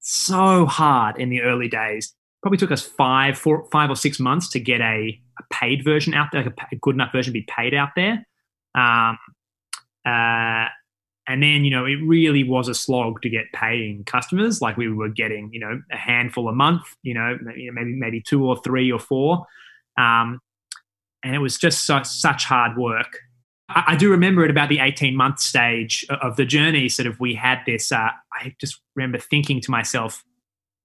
[0.00, 2.14] so hard in the early days.
[2.42, 6.14] Probably took us five, four, five or six months to get a, a paid version
[6.14, 8.26] out there, like a, a, good enough version to be paid out there.
[8.74, 9.18] Um,
[10.06, 10.66] uh,
[11.28, 14.60] and then, you know, it really was a slog to get paying customers.
[14.60, 18.44] Like we were getting, you know, a handful a month, you know, maybe maybe two
[18.44, 19.46] or three or four.
[19.98, 20.40] Um,
[21.22, 23.18] and it was just so, such hard work.
[23.68, 27.20] I, I, do remember at about the 18 month stage of the journey, sort of
[27.20, 28.08] we had this, uh,
[28.40, 30.24] I just remember thinking to myself,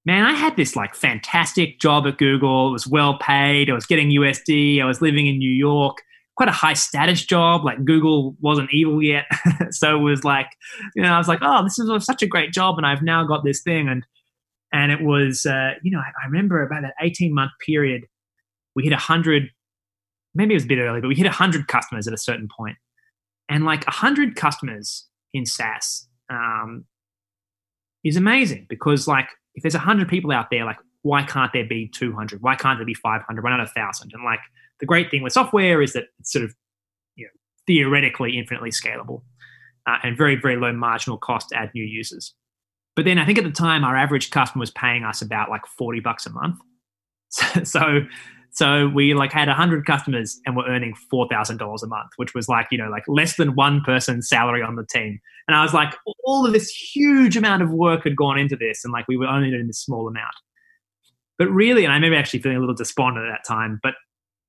[0.05, 2.69] man, I had this like fantastic job at Google.
[2.69, 3.69] It was well paid.
[3.69, 4.81] I was getting USD.
[4.81, 6.01] I was living in New York
[6.35, 7.65] quite a high status job.
[7.65, 9.25] Like Google wasn't evil yet,
[9.71, 10.47] so it was like,
[10.95, 13.25] you know, I was like, oh, this is such a great job, and I've now
[13.25, 14.05] got this thing, and
[14.73, 18.05] and it was, uh, you know, I, I remember about that eighteen month period,
[18.75, 19.49] we hit a hundred,
[20.33, 22.47] maybe it was a bit early, but we hit a hundred customers at a certain
[22.55, 22.77] point,
[23.49, 26.85] and like a hundred customers in SaaS um,
[28.05, 31.65] is amazing because like if there's a hundred people out there, like why can't there
[31.65, 32.41] be 200?
[32.41, 33.43] Why can't there be 500?
[33.43, 34.11] Why not a thousand?
[34.13, 34.39] And like
[34.79, 36.53] the great thing with software is that it's sort of
[37.15, 37.31] you know,
[37.67, 39.21] theoretically infinitely scalable
[39.87, 42.33] uh, and very, very low marginal cost to add new users.
[42.95, 45.65] But then I think at the time our average customer was paying us about like
[45.77, 46.57] 40 bucks a month.
[47.29, 47.99] So, so,
[48.55, 52.67] so we like had 100 customers and we're earning $4,000 a month, which was like,
[52.71, 55.19] you know, like less than one person's salary on the team.
[55.47, 58.85] And I was like, all of this huge amount of work had gone into this
[58.85, 60.33] and like we were only doing this small amount.
[61.37, 63.95] But really, and I remember actually feeling a little despondent at that time, but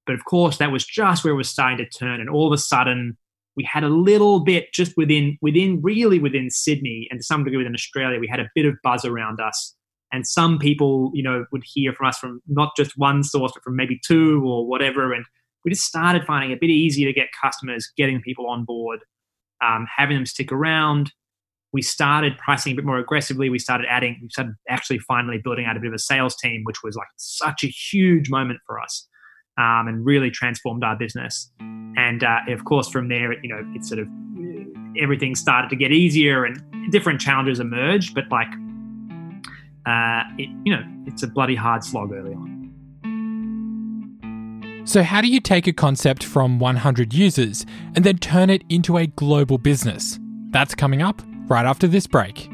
[0.07, 2.53] but of course, that was just where it was starting to turn, and all of
[2.53, 3.19] a sudden,
[3.57, 7.57] we had a little bit just within, within really within Sydney and to some degree
[7.57, 9.75] within Australia, we had a bit of buzz around us.
[10.13, 13.63] And some people, you know, would hear from us from not just one source, but
[13.63, 15.13] from maybe two or whatever.
[15.13, 15.25] And
[15.65, 19.01] we just started finding it a bit easier to get customers, getting people on board,
[19.65, 21.13] um, having them stick around.
[21.73, 23.51] we started pricing a bit more aggressively.
[23.51, 26.63] We started adding, we started actually finally building out a bit of a sales team,
[26.65, 29.07] which was like such a huge moment for us
[29.59, 31.51] um, and really transformed our business.
[31.61, 34.09] And uh, of course, from there, you know, it sort of
[34.99, 38.15] everything started to get easier and different challenges emerged.
[38.15, 38.49] But like,
[39.87, 42.57] uh, it, you know, it's a bloody hard slog early on.
[44.85, 48.97] So, how do you take a concept from 100 users and then turn it into
[48.97, 50.21] a global business?
[50.51, 52.49] That's coming up right after this break.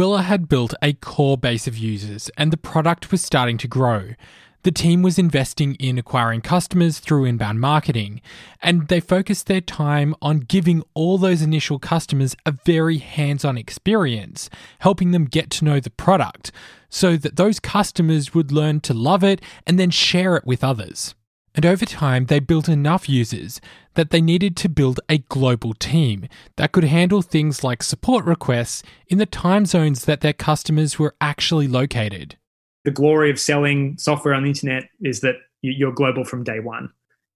[0.00, 4.14] Qwilr had built a core base of users and the product was starting to grow.
[4.62, 8.22] The team was investing in acquiring customers through inbound marketing,
[8.62, 13.58] and they focused their time on giving all those initial customers a very hands on
[13.58, 16.50] experience, helping them get to know the product
[16.88, 21.14] so that those customers would learn to love it and then share it with others.
[21.54, 23.60] And over time, they built enough users
[23.94, 28.82] that they needed to build a global team that could handle things like support requests
[29.08, 32.36] in the time zones that their customers were actually located.
[32.84, 36.90] The glory of selling software on the internet is that you're global from day one.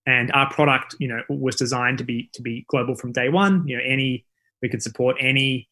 [0.06, 3.66] And our product, you know, was designed to be to be global from day one.
[3.66, 4.26] You know, any
[4.62, 5.68] we could support any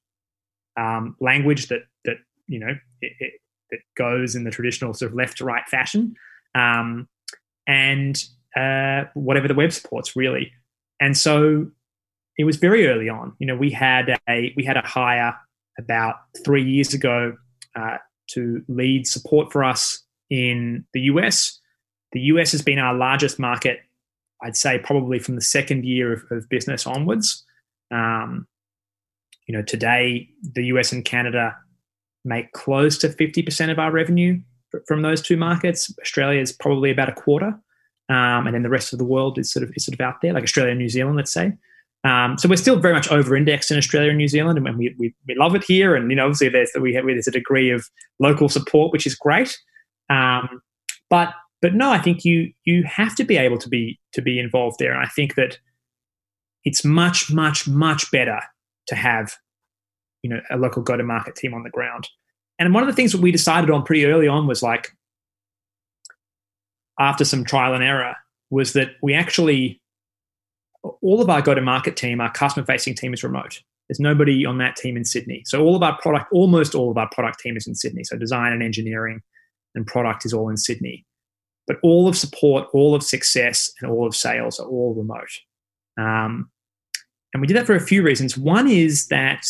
[0.77, 3.33] um, language that that you know it, it,
[3.71, 6.15] that goes in the traditional sort of left to right fashion.
[6.55, 7.09] Um,
[7.67, 8.25] and
[8.57, 10.53] uh, whatever the web supports really.
[11.01, 11.71] And so
[12.39, 13.35] it was very early on.
[13.39, 15.37] You know, we had a we had a hire
[15.79, 17.37] about three years ago
[17.75, 17.99] uh,
[18.31, 21.61] to lead support for us in the US.
[22.13, 23.81] The US has been our largest market,
[24.43, 27.45] I'd say, probably from the second year of, of business onwards.
[27.91, 28.47] Um,
[29.47, 31.57] you know, today the US and Canada
[32.25, 34.41] make close to 50% of our revenue
[34.87, 35.93] from those two markets.
[36.01, 37.59] Australia is probably about a quarter,
[38.09, 40.21] um, and then the rest of the world is sort of is sort of out
[40.23, 41.53] there, like Australia and New Zealand, let's say.
[42.05, 45.15] Um, so we're still very much over-indexed in Australia and New Zealand, and we, we,
[45.29, 45.95] we love it here.
[45.95, 49.15] And you know, obviously, there's we have, there's a degree of local support, which is
[49.15, 49.57] great.
[50.11, 50.61] Um,
[51.11, 54.39] but but no, I think you you have to be able to be to be
[54.39, 55.59] involved there, and I think that
[56.65, 58.41] it's much much much better
[58.89, 59.37] to have
[60.23, 62.09] you know a local go-to-market team on the ground.
[62.63, 64.97] And one of the things that we decided on pretty early on was like,
[67.01, 68.15] after some trial and error,
[68.51, 69.81] was that we actually,
[71.01, 73.61] all of our go to market team, our customer facing team is remote.
[73.89, 75.43] There's nobody on that team in Sydney.
[75.45, 78.05] So all of our product, almost all of our product team is in Sydney.
[78.05, 79.23] So design and engineering
[79.75, 81.05] and product is all in Sydney.
[81.67, 85.31] But all of support, all of success, and all of sales are all remote.
[85.99, 86.49] Um,
[87.35, 88.39] and we did that for a few reasons.
[88.39, 89.47] One is that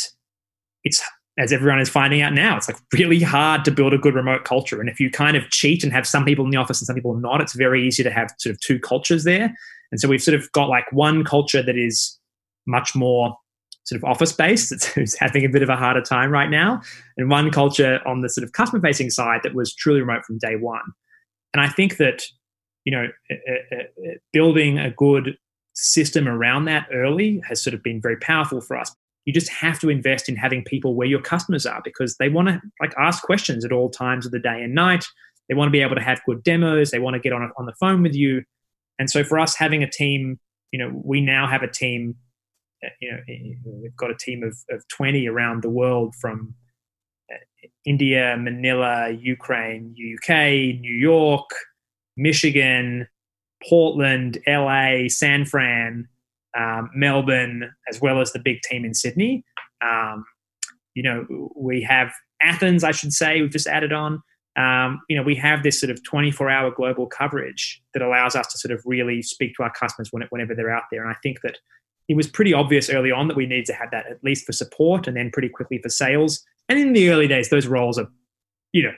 [0.83, 1.03] it's
[1.39, 4.45] as everyone is finding out now, it's like really hard to build a good remote
[4.45, 4.81] culture.
[4.81, 6.95] And if you kind of cheat and have some people in the office and some
[6.95, 9.55] people not, it's very easy to have sort of two cultures there.
[9.91, 12.19] And so we've sort of got like one culture that is
[12.67, 13.35] much more
[13.85, 16.81] sort of office based, it's having a bit of a harder time right now,
[17.17, 20.39] and one culture on the sort of customer facing side that was truly remote from
[20.39, 20.83] day one.
[21.55, 22.23] And I think that,
[22.85, 25.37] you know, eh, eh, eh, building a good
[25.75, 29.79] system around that early has sort of been very powerful for us you just have
[29.81, 33.23] to invest in having people where your customers are because they want to like ask
[33.23, 35.05] questions at all times of the day and night.
[35.49, 36.91] They want to be able to have good demos.
[36.91, 38.43] They want to get on on the phone with you.
[38.99, 40.39] And so for us having a team
[40.73, 42.17] you know we now have a team
[42.85, 43.19] uh, you know
[43.65, 46.55] we've got a team of, of 20 around the world from
[47.33, 47.37] uh,
[47.85, 51.51] india manila ukraine uk new york
[52.17, 53.07] michigan
[53.69, 56.09] portland la san fran
[56.59, 59.45] um, Melbourne, as well as the big team in Sydney.
[59.81, 60.25] Um,
[60.95, 62.13] you know, we have
[62.43, 64.23] Athens, I should say, we've just added on.
[64.57, 68.47] Um, you know, we have this sort of 24 hour global coverage that allows us
[68.49, 71.03] to sort of really speak to our customers whenever they're out there.
[71.03, 71.57] And I think that
[72.09, 74.53] it was pretty obvious early on that we needed to have that at least for
[74.53, 76.45] support and then pretty quickly for sales.
[76.69, 78.09] And in the early days, those roles are,
[78.73, 78.93] you know,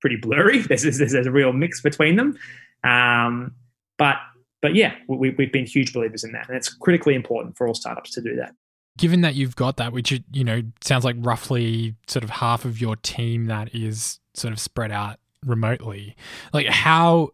[0.00, 0.58] pretty blurry.
[0.68, 2.36] There's, there's, there's a real mix between them.
[2.82, 3.54] Um,
[3.96, 4.16] but
[4.64, 7.74] but yeah, we, we've been huge believers in that, and it's critically important for all
[7.74, 8.54] startups to do that.
[8.96, 12.80] Given that you've got that, which you know sounds like roughly sort of half of
[12.80, 16.16] your team that is sort of spread out remotely,
[16.54, 17.32] like how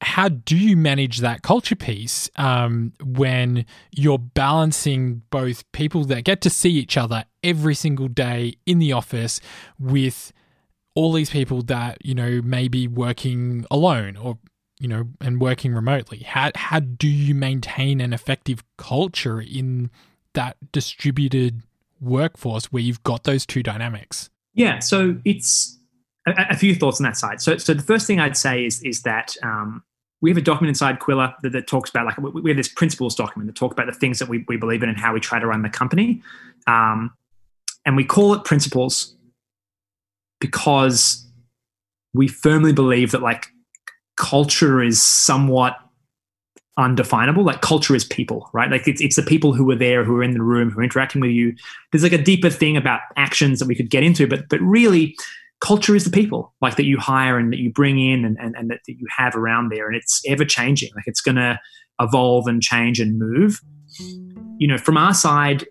[0.00, 6.40] how do you manage that culture piece um, when you're balancing both people that get
[6.40, 9.42] to see each other every single day in the office
[9.78, 10.32] with
[10.94, 14.38] all these people that you know may be working alone or
[14.82, 16.18] you know, and working remotely.
[16.18, 19.92] How how do you maintain an effective culture in
[20.34, 21.62] that distributed
[22.00, 24.28] workforce where you've got those two dynamics?
[24.54, 25.78] Yeah, so it's
[26.26, 27.40] a, a few thoughts on that side.
[27.40, 29.84] So, so the first thing I'd say is is that um,
[30.20, 33.14] we have a document inside Qwilr that, that, talks about like we have this principles
[33.14, 35.38] document that talks about the things that we, we believe in and how we try
[35.38, 36.20] to run the company,
[36.66, 37.12] um,
[37.86, 39.14] and we call it principles
[40.40, 41.24] because
[42.12, 43.46] we firmly believe that like
[44.16, 45.76] culture is somewhat
[46.78, 47.44] undefinable.
[47.44, 48.70] Like culture is people, right?
[48.70, 50.84] Like it's it's the people who are there, who are in the room, who are
[50.84, 51.54] interacting with you.
[51.90, 55.14] There's like a deeper thing about actions that we could get into, but but really
[55.62, 58.54] culture is the people like that you hire and that you bring in and, and,
[58.56, 61.58] and that, that you have around there and it's ever changing like it's going to
[62.00, 63.60] evolve and change and move
[64.58, 65.64] you know from our side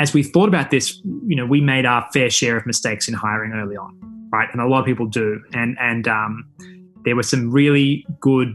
[0.00, 3.12] as we thought about this you know we made our fair share of mistakes in
[3.12, 3.94] hiring early on
[4.32, 6.48] right and a lot of people do and and um,
[7.04, 8.54] there were some really good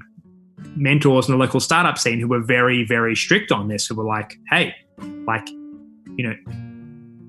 [0.75, 4.05] mentors in the local startup scene who were very, very strict on this, who were
[4.05, 4.73] like, hey,
[5.27, 5.47] like,
[6.17, 6.35] you know,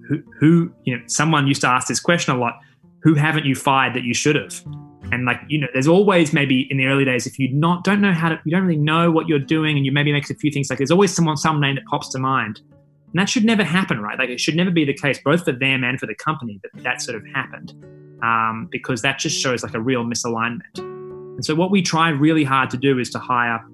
[0.08, 2.54] who, who, you know, someone used to ask this question a lot
[3.02, 4.62] who haven't you fired that you should have?
[5.12, 8.00] And like, you know, there's always maybe in the early days, if you not don't
[8.00, 10.34] know how to, you don't really know what you're doing, and you maybe make a
[10.34, 12.60] few things like there's always someone, some name that pops to mind.
[13.12, 14.18] And that should never happen, right?
[14.18, 16.82] Like it should never be the case, both for them and for the company, that
[16.84, 17.72] that sort of happened,
[18.22, 20.89] um, because that just shows like a real misalignment.
[21.41, 23.64] And so, what we try really hard to do is to hire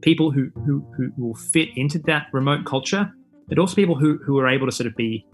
[0.00, 3.12] people who, who, who will fit into that remote culture,
[3.48, 5.26] but also people who, who are able to sort of be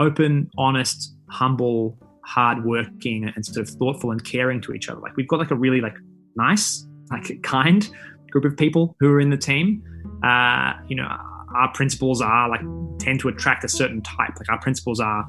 [0.00, 4.98] open, honest, humble, hardworking, and sort of thoughtful and caring to each other.
[4.98, 5.94] Like we've got like a really like
[6.34, 7.88] nice, like kind
[8.32, 9.80] group of people who are in the team.
[10.24, 11.06] Uh, you know,
[11.54, 12.62] our principles are like
[12.98, 14.32] tend to attract a certain type.
[14.36, 15.24] Like our principles are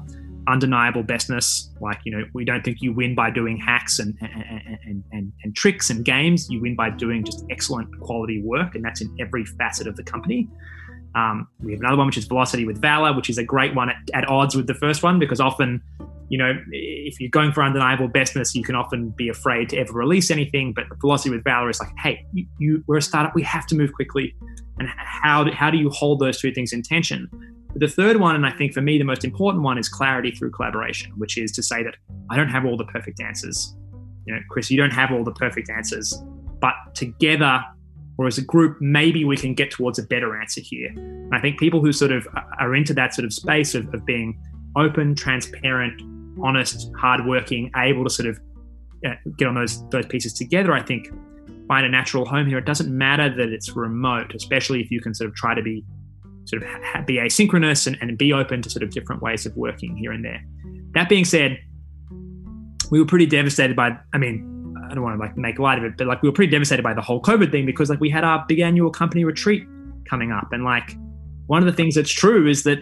[0.50, 1.68] undeniable bestness.
[1.80, 5.32] Like, you know, we don't think you win by doing hacks and, and, and, and,
[5.42, 6.48] and tricks and games.
[6.50, 10.02] You win by doing just excellent quality work, and that's in every facet of the
[10.02, 10.48] company.
[11.14, 13.90] Um, we have another one, which is Velocity with Valor, which is a great one
[13.90, 15.82] at, at, odds with the first one because often,
[16.28, 19.92] you know, if you're going for undeniable bestness, you can often be afraid to ever
[19.92, 20.72] release anything.
[20.72, 23.74] But Velocity with Valor is like, hey, you, you, we're a startup, we have to
[23.74, 24.36] move quickly.
[24.78, 27.28] And how do, how do you hold those two things in tension?
[27.76, 30.50] The third one, and I think for me the most important one, is clarity through
[30.50, 31.96] collaboration, which is to say that
[32.30, 33.76] I don't have all the perfect answers.
[34.26, 36.22] You know, Chris, you don't have all the perfect answers,
[36.60, 37.62] but together
[38.18, 40.90] or as a group, maybe we can get towards a better answer here.
[40.94, 44.04] And I think people who sort of are into that sort of space of, of
[44.04, 44.38] being
[44.76, 46.02] open, transparent,
[46.42, 48.38] honest, hardworking, able to sort of
[49.06, 51.08] uh, get on those those pieces together, I think
[51.66, 52.58] find a natural home here.
[52.58, 55.82] It doesn't matter that it's remote, especially if you can sort of try to be
[56.50, 59.56] sort of ha- be asynchronous and, and be open to sort of different ways of
[59.56, 60.42] working here and there.
[60.94, 61.58] That being said,
[62.90, 65.84] we were pretty devastated by, I mean, I don't want to like make light of
[65.84, 68.10] it, but like we were pretty devastated by the whole COVID thing because like we
[68.10, 69.64] had our big annual company retreat
[70.08, 70.48] coming up.
[70.52, 70.96] And like
[71.46, 72.78] one of the things that's true is that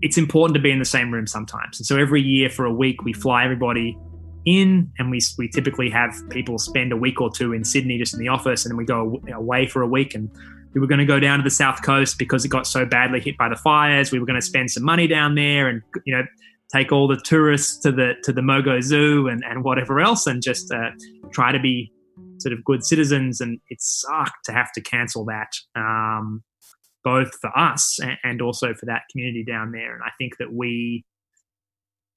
[0.00, 1.80] it's important to be in the same room sometimes.
[1.80, 3.98] And so every year for a week, we fly everybody
[4.46, 8.14] in and we, we typically have people spend a week or two in Sydney just
[8.14, 10.30] in the office and then we go away for a week and
[10.78, 13.18] we were going to go down to the south coast because it got so badly
[13.18, 14.12] hit by the fires.
[14.12, 16.22] We were going to spend some money down there and you know
[16.72, 20.40] take all the tourists to the to the Mogo Zoo and, and whatever else, and
[20.40, 20.90] just uh,
[21.32, 21.92] try to be
[22.38, 23.40] sort of good citizens.
[23.40, 26.44] And it sucked to have to cancel that, um,
[27.02, 29.94] both for us and, also for that community down there.
[29.94, 31.04] And I think that we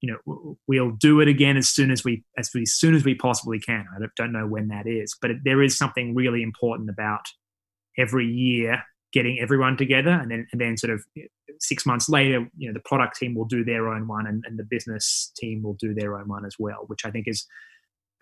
[0.02, 3.04] you know we'll do it again as soon as we as, we, as soon as
[3.04, 6.42] we possibly can i don't, don't know when that is but there is something really
[6.42, 7.20] important about
[7.98, 8.82] every year
[9.12, 10.10] getting everyone together.
[10.10, 11.04] And then and then sort of
[11.60, 14.58] six months later you know the product team will do their own one and, and
[14.58, 17.46] the business team will do their own one as well which i think is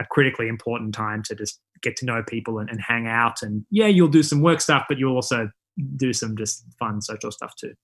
[0.00, 3.42] a critically important time to just get to know people and, and hang out.
[3.42, 5.50] And yeah you'll do some work stuff but you'll also
[5.96, 7.74] do some just fun social stuff too.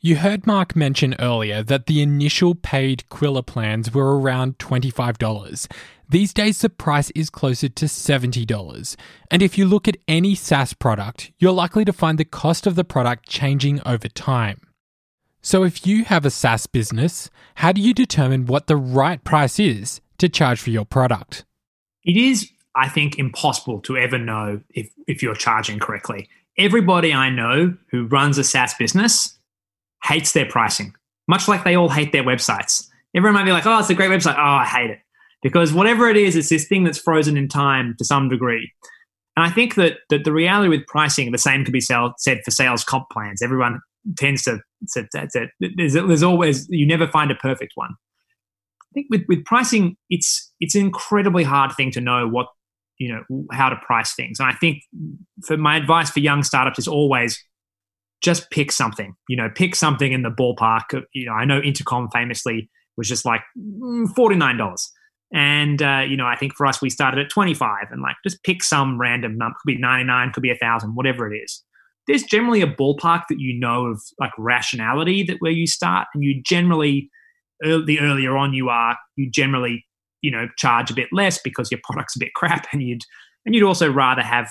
[0.00, 5.66] You heard Mark mention earlier that the initial paid Qwilr plans were around $25.
[6.10, 8.96] These days, the price is closer to $70.
[9.30, 12.76] And if you look at any SaaS product, you're likely to find the cost of
[12.76, 14.60] the product changing over time.
[15.42, 19.60] So, if you have a SaaS business, how do you determine what the right price
[19.60, 21.44] is to charge for your product?
[22.04, 26.28] It is, I think, impossible to ever know if, if you're charging correctly.
[26.56, 29.38] Everybody I know who runs a SaaS business
[30.04, 30.94] hates their pricing,
[31.28, 32.88] much like they all hate their websites.
[33.14, 34.36] Everyone might be like, oh, it's a great website.
[34.36, 35.00] Oh, I hate it.
[35.42, 38.72] Because whatever it is, it's this thing that's frozen in time to some degree.
[39.36, 42.50] And I think that, that the reality with pricing, the same could be said for
[42.50, 43.40] sales comp plans.
[43.40, 43.80] Everyone
[44.16, 44.60] tends to,
[44.94, 47.90] to, to there's, there's always, you never find a perfect one.
[48.90, 52.46] I think with, with pricing, it's it's an incredibly hard thing to know what
[52.96, 54.40] you know how to price things.
[54.40, 54.82] And I think
[55.44, 57.42] for my advice for young startups is always
[58.22, 59.14] just pick something.
[59.28, 61.04] You know, pick something in the ballpark.
[61.12, 64.90] You know, I know Intercom famously was just like mm, forty nine dollars.
[65.32, 68.16] And uh, you know, I think for us, we started at twenty five, and like
[68.24, 69.56] just pick some random number.
[69.60, 71.62] Could be ninety nine, could be a thousand, whatever it is.
[72.06, 76.24] There's generally a ballpark that you know of, like rationality that where you start, and
[76.24, 77.10] you generally,
[77.60, 79.84] the earlier on you are, you generally,
[80.22, 83.02] you know, charge a bit less because your product's a bit crap, and you'd
[83.44, 84.50] and you'd also rather have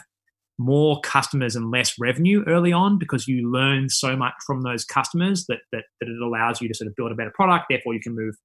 [0.60, 5.46] more customers and less revenue early on because you learn so much from those customers
[5.48, 7.66] that that, that it allows you to sort of build a better product.
[7.68, 8.36] Therefore, you can move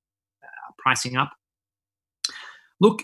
[0.43, 1.31] uh, pricing up
[2.83, 3.03] look,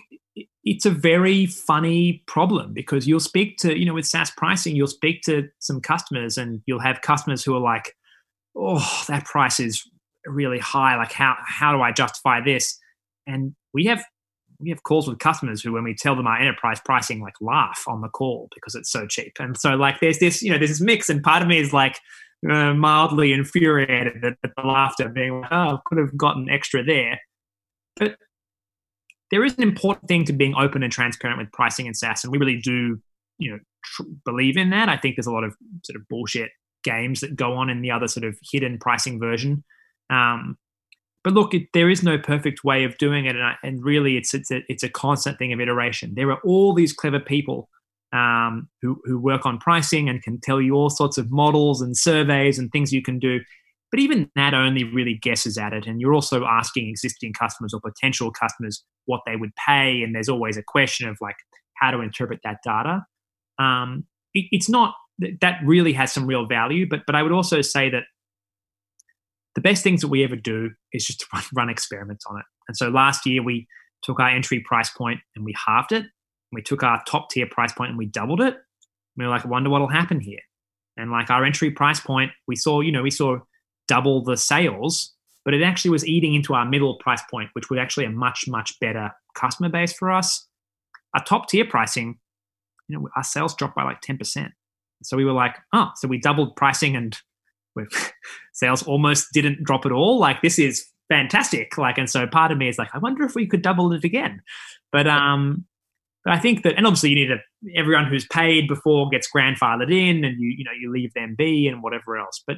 [0.63, 4.87] it's a very funny problem because you'll speak to, you know, with SaaS pricing, you'll
[4.87, 7.95] speak to some customers and you'll have customers who are like,
[8.55, 9.89] oh, that price is
[10.25, 10.97] really high.
[10.97, 12.77] Like, how, how do I justify this?
[13.25, 14.03] And we have
[14.61, 17.85] we have calls with customers who, when we tell them our enterprise pricing, like laugh
[17.87, 19.31] on the call because it's so cheap.
[19.39, 21.71] And so, like, there's this, you know, there's this mix, and part of me is
[21.71, 21.97] like
[22.49, 27.21] uh, mildly infuriated at, the laughter, being like, oh, I could have gotten extra there.
[27.95, 28.17] But
[29.31, 32.31] there is an important thing to being open and transparent with pricing and SaaS, and
[32.31, 32.99] we really do,
[33.37, 34.89] you know, tr- believe in that.
[34.89, 36.51] I think there's a lot of sort of bullshit
[36.83, 39.63] games that go on in the other sort of hidden pricing version.
[40.09, 40.57] Um,
[41.23, 44.17] but look, it, there is no perfect way of doing it, and, I, and really,
[44.17, 46.15] it's it's a, it's a constant thing of iteration.
[46.15, 47.69] There are all these clever people
[48.13, 51.95] um, who who work on pricing and can tell you all sorts of models and
[51.95, 53.41] surveys and things you can do.
[53.91, 55.87] But even that only really guesses at it.
[55.87, 60.03] And you're also asking existing customers or potential customers what they would pay.
[60.03, 61.37] And there's always a question of like
[61.75, 63.05] how to interpret that data.
[63.57, 64.93] Um, it, it's not
[65.41, 66.87] that really has some real value.
[66.87, 68.03] But but I would also say that
[69.55, 72.45] the best things that we ever do is just to run, run experiments on it.
[72.67, 73.67] And so last year we
[74.03, 76.05] took our entry price point and we halved it.
[76.51, 78.53] We took our top tier price point and we doubled it.
[78.53, 78.63] And
[79.17, 80.39] We were like, I wonder what'll happen here.
[80.97, 83.39] And like our entry price point, we saw, you know, we saw
[83.89, 85.13] double the sales,
[85.43, 88.45] but it actually was eating into our middle price point, which was actually a much,
[88.47, 90.47] much better customer base for us.
[91.15, 92.19] Our top tier pricing,
[92.87, 94.51] you know, our sales dropped by like 10%.
[95.03, 97.17] So we were like, oh, so we doubled pricing and
[98.53, 100.19] sales almost didn't drop at all.
[100.19, 101.77] Like this is fantastic.
[101.77, 104.03] Like, and so part of me is like, I wonder if we could double it
[104.03, 104.41] again.
[104.91, 105.65] But um,
[106.25, 107.37] but I think that, and obviously you need to,
[107.75, 111.67] everyone who's paid before gets grandfathered in, and you you know you leave them be
[111.67, 112.43] and whatever else.
[112.45, 112.57] But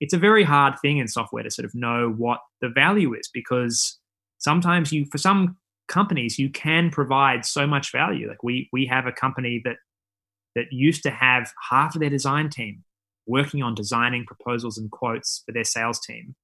[0.00, 3.28] it's a very hard thing in software to sort of know what the value is
[3.32, 3.98] because
[4.38, 5.56] sometimes you for some
[5.88, 8.28] companies you can provide so much value.
[8.28, 9.76] Like we we have a company that
[10.54, 12.84] that used to have half of their design team
[13.26, 16.34] working on designing proposals and quotes for their sales team.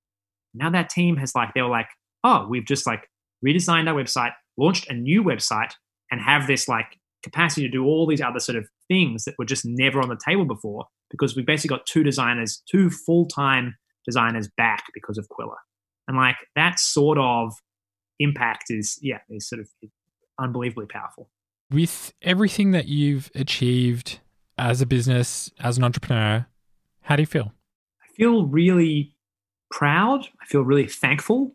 [0.52, 1.88] Now that team has like they were like
[2.24, 3.08] oh we've just like
[3.44, 5.72] redesigned our website launched a new website
[6.10, 9.44] and have this like capacity to do all these other sort of things that were
[9.44, 13.76] just never on the table before because we basically got two designers, two full time
[14.04, 15.54] designers back because of Qwilr.
[16.08, 17.54] And like that sort of
[18.18, 19.68] impact is, yeah, is sort of
[20.38, 21.30] unbelievably powerful.
[21.70, 24.20] With everything that you've achieved
[24.58, 26.46] as a business, as an entrepreneur,
[27.02, 27.52] how do you feel?
[28.02, 29.14] I feel really
[29.70, 30.28] proud.
[30.40, 31.54] I feel really thankful.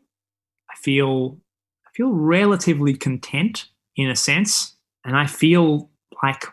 [0.70, 1.39] I feel
[1.86, 5.89] I feel relatively content in a sense, and I feel
[6.24, 6.45] like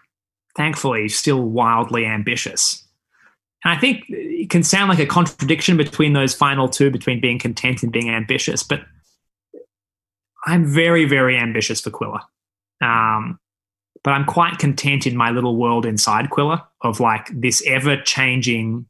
[0.56, 2.85] thankfully still wildly ambitious.
[3.64, 7.38] And I think it can sound like a contradiction between those final two, between being
[7.38, 8.82] content and being ambitious, but
[10.46, 12.20] I'm very, very ambitious for Qwilr.
[12.80, 13.40] Um,
[14.04, 18.86] but I'm quite content in my little world inside Qwilr of like this ever changing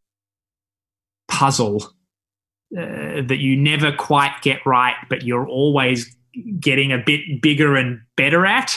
[1.28, 1.82] puzzle
[2.76, 6.14] uh, that you never quite get right, but you're always
[6.60, 8.76] getting a bit bigger and better at.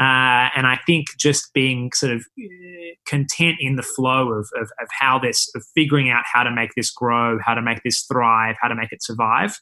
[0.00, 4.70] Uh, and I think just being sort of uh, content in the flow of, of,
[4.80, 8.06] of how this, of figuring out how to make this grow, how to make this
[8.10, 9.60] thrive, how to make it survive.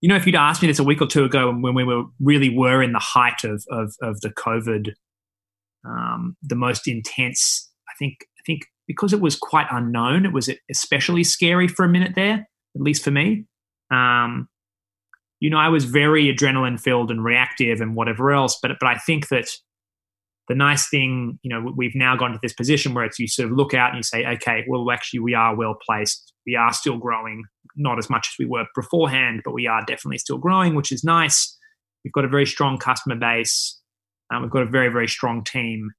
[0.00, 2.04] You know, if you'd asked me this a week or two ago when we were
[2.20, 4.92] really were in the height of, of, of the COVID,
[5.84, 10.48] um, the most intense, I think, I think because it was quite unknown, it was
[10.70, 13.46] especially scary for a minute there, at least for me.
[13.90, 14.48] Um,
[15.40, 18.58] you know, I was very adrenaline filled and reactive and whatever else.
[18.62, 19.48] But but I think that
[20.48, 23.50] the nice thing, you know, we've now gone to this position where it's you sort
[23.50, 26.32] of look out and you say, okay, well, actually, we are well placed.
[26.46, 27.44] We are still growing,
[27.76, 31.02] not as much as we were beforehand, but we are definitely still growing, which is
[31.02, 31.56] nice.
[32.04, 33.78] We've got a very strong customer base.
[34.32, 35.90] Um, we've got a very very strong team,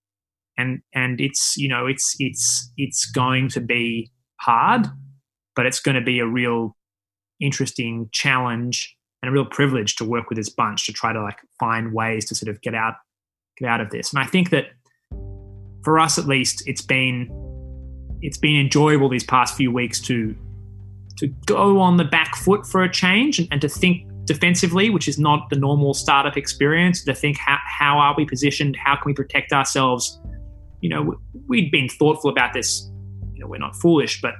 [0.58, 4.88] and and it's you know it's it's it's going to be hard,
[5.56, 6.76] but it's going to be a real
[7.40, 11.38] interesting challenge and a real privilege to work with this bunch to try to like
[11.60, 12.96] find ways to sort of get out
[13.58, 14.14] get out of this.
[14.14, 14.66] And I think that
[15.84, 17.30] for us at least, it's been
[18.22, 20.36] it's been enjoyable these past few weeks to
[21.18, 25.08] to go on the back foot for a change and, and to think defensively, which
[25.08, 28.76] is not the normal startup experience, to think how, how are we positioned?
[28.76, 30.20] How can we protect ourselves?
[30.80, 31.16] You know,
[31.48, 32.90] we'd been thoughtful about this.
[33.34, 34.34] You know, we're not foolish, but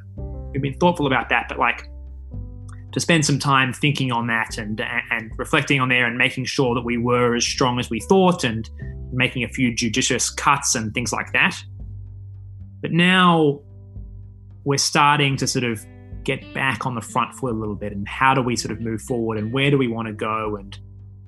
[0.54, 1.48] we've been thoughtful about that.
[1.50, 1.88] But like
[2.92, 6.76] to spend some time thinking on that and and reflecting on there and making sure
[6.76, 8.70] that we were as strong as we thought and
[9.12, 11.56] making a few judicious cuts and things like that.
[12.82, 13.62] But now
[14.64, 15.86] we're starting to sort of
[16.24, 18.80] get back on the front foot a little bit and how do we sort of
[18.80, 20.78] move forward and where do we want to go and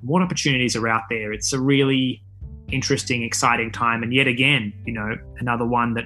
[0.02, 1.32] what opportunities are out there.
[1.32, 2.22] It's a really
[2.70, 4.02] interesting, exciting time.
[4.02, 6.04] And yet again, you know, another one that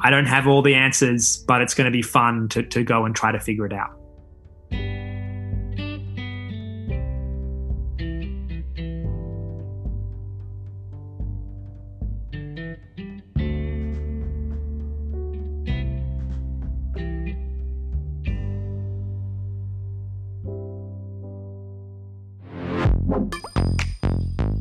[0.00, 3.04] I don't have all the answers, but it's going to be fun to, to go
[3.04, 3.90] and try to figure it out.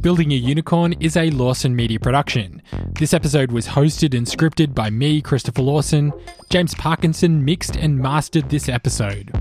[0.02, 2.64] Building a Unicorn is a Lawson Media production.
[2.98, 6.12] This episode was hosted and scripted by me, Christopher Lawson.
[6.50, 9.32] James Parkinson mixed and mastered this episode.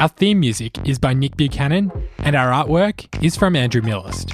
[0.00, 4.32] Our theme music is by Nick Buchanan, and our artwork is from Andrew Millist.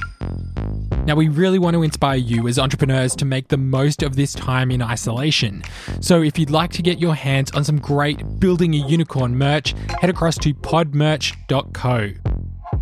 [1.05, 4.33] Now, we really want to inspire you as entrepreneurs to make the most of this
[4.33, 5.63] time in isolation.
[6.01, 9.75] So, if you'd like to get your hands on some great Building a Unicorn merch,
[10.01, 12.28] head across to podmerch.co.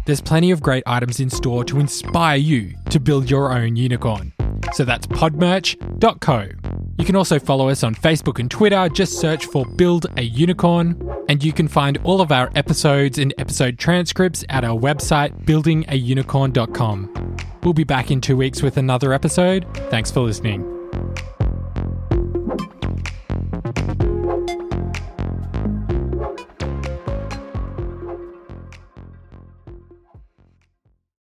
[0.06, 4.32] There's plenty of great items in store to inspire you to build your own unicorn.
[4.72, 6.48] So that's podmerch.co.
[6.98, 8.88] You can also follow us on Facebook and Twitter.
[8.88, 10.96] Just search for Build a Unicorn.
[11.28, 17.36] And you can find all of our episodes and episode transcripts at our website, buildingaunicorn.com.
[17.64, 19.66] We'll be back in two weeks with another episode.
[19.90, 20.72] Thanks for listening.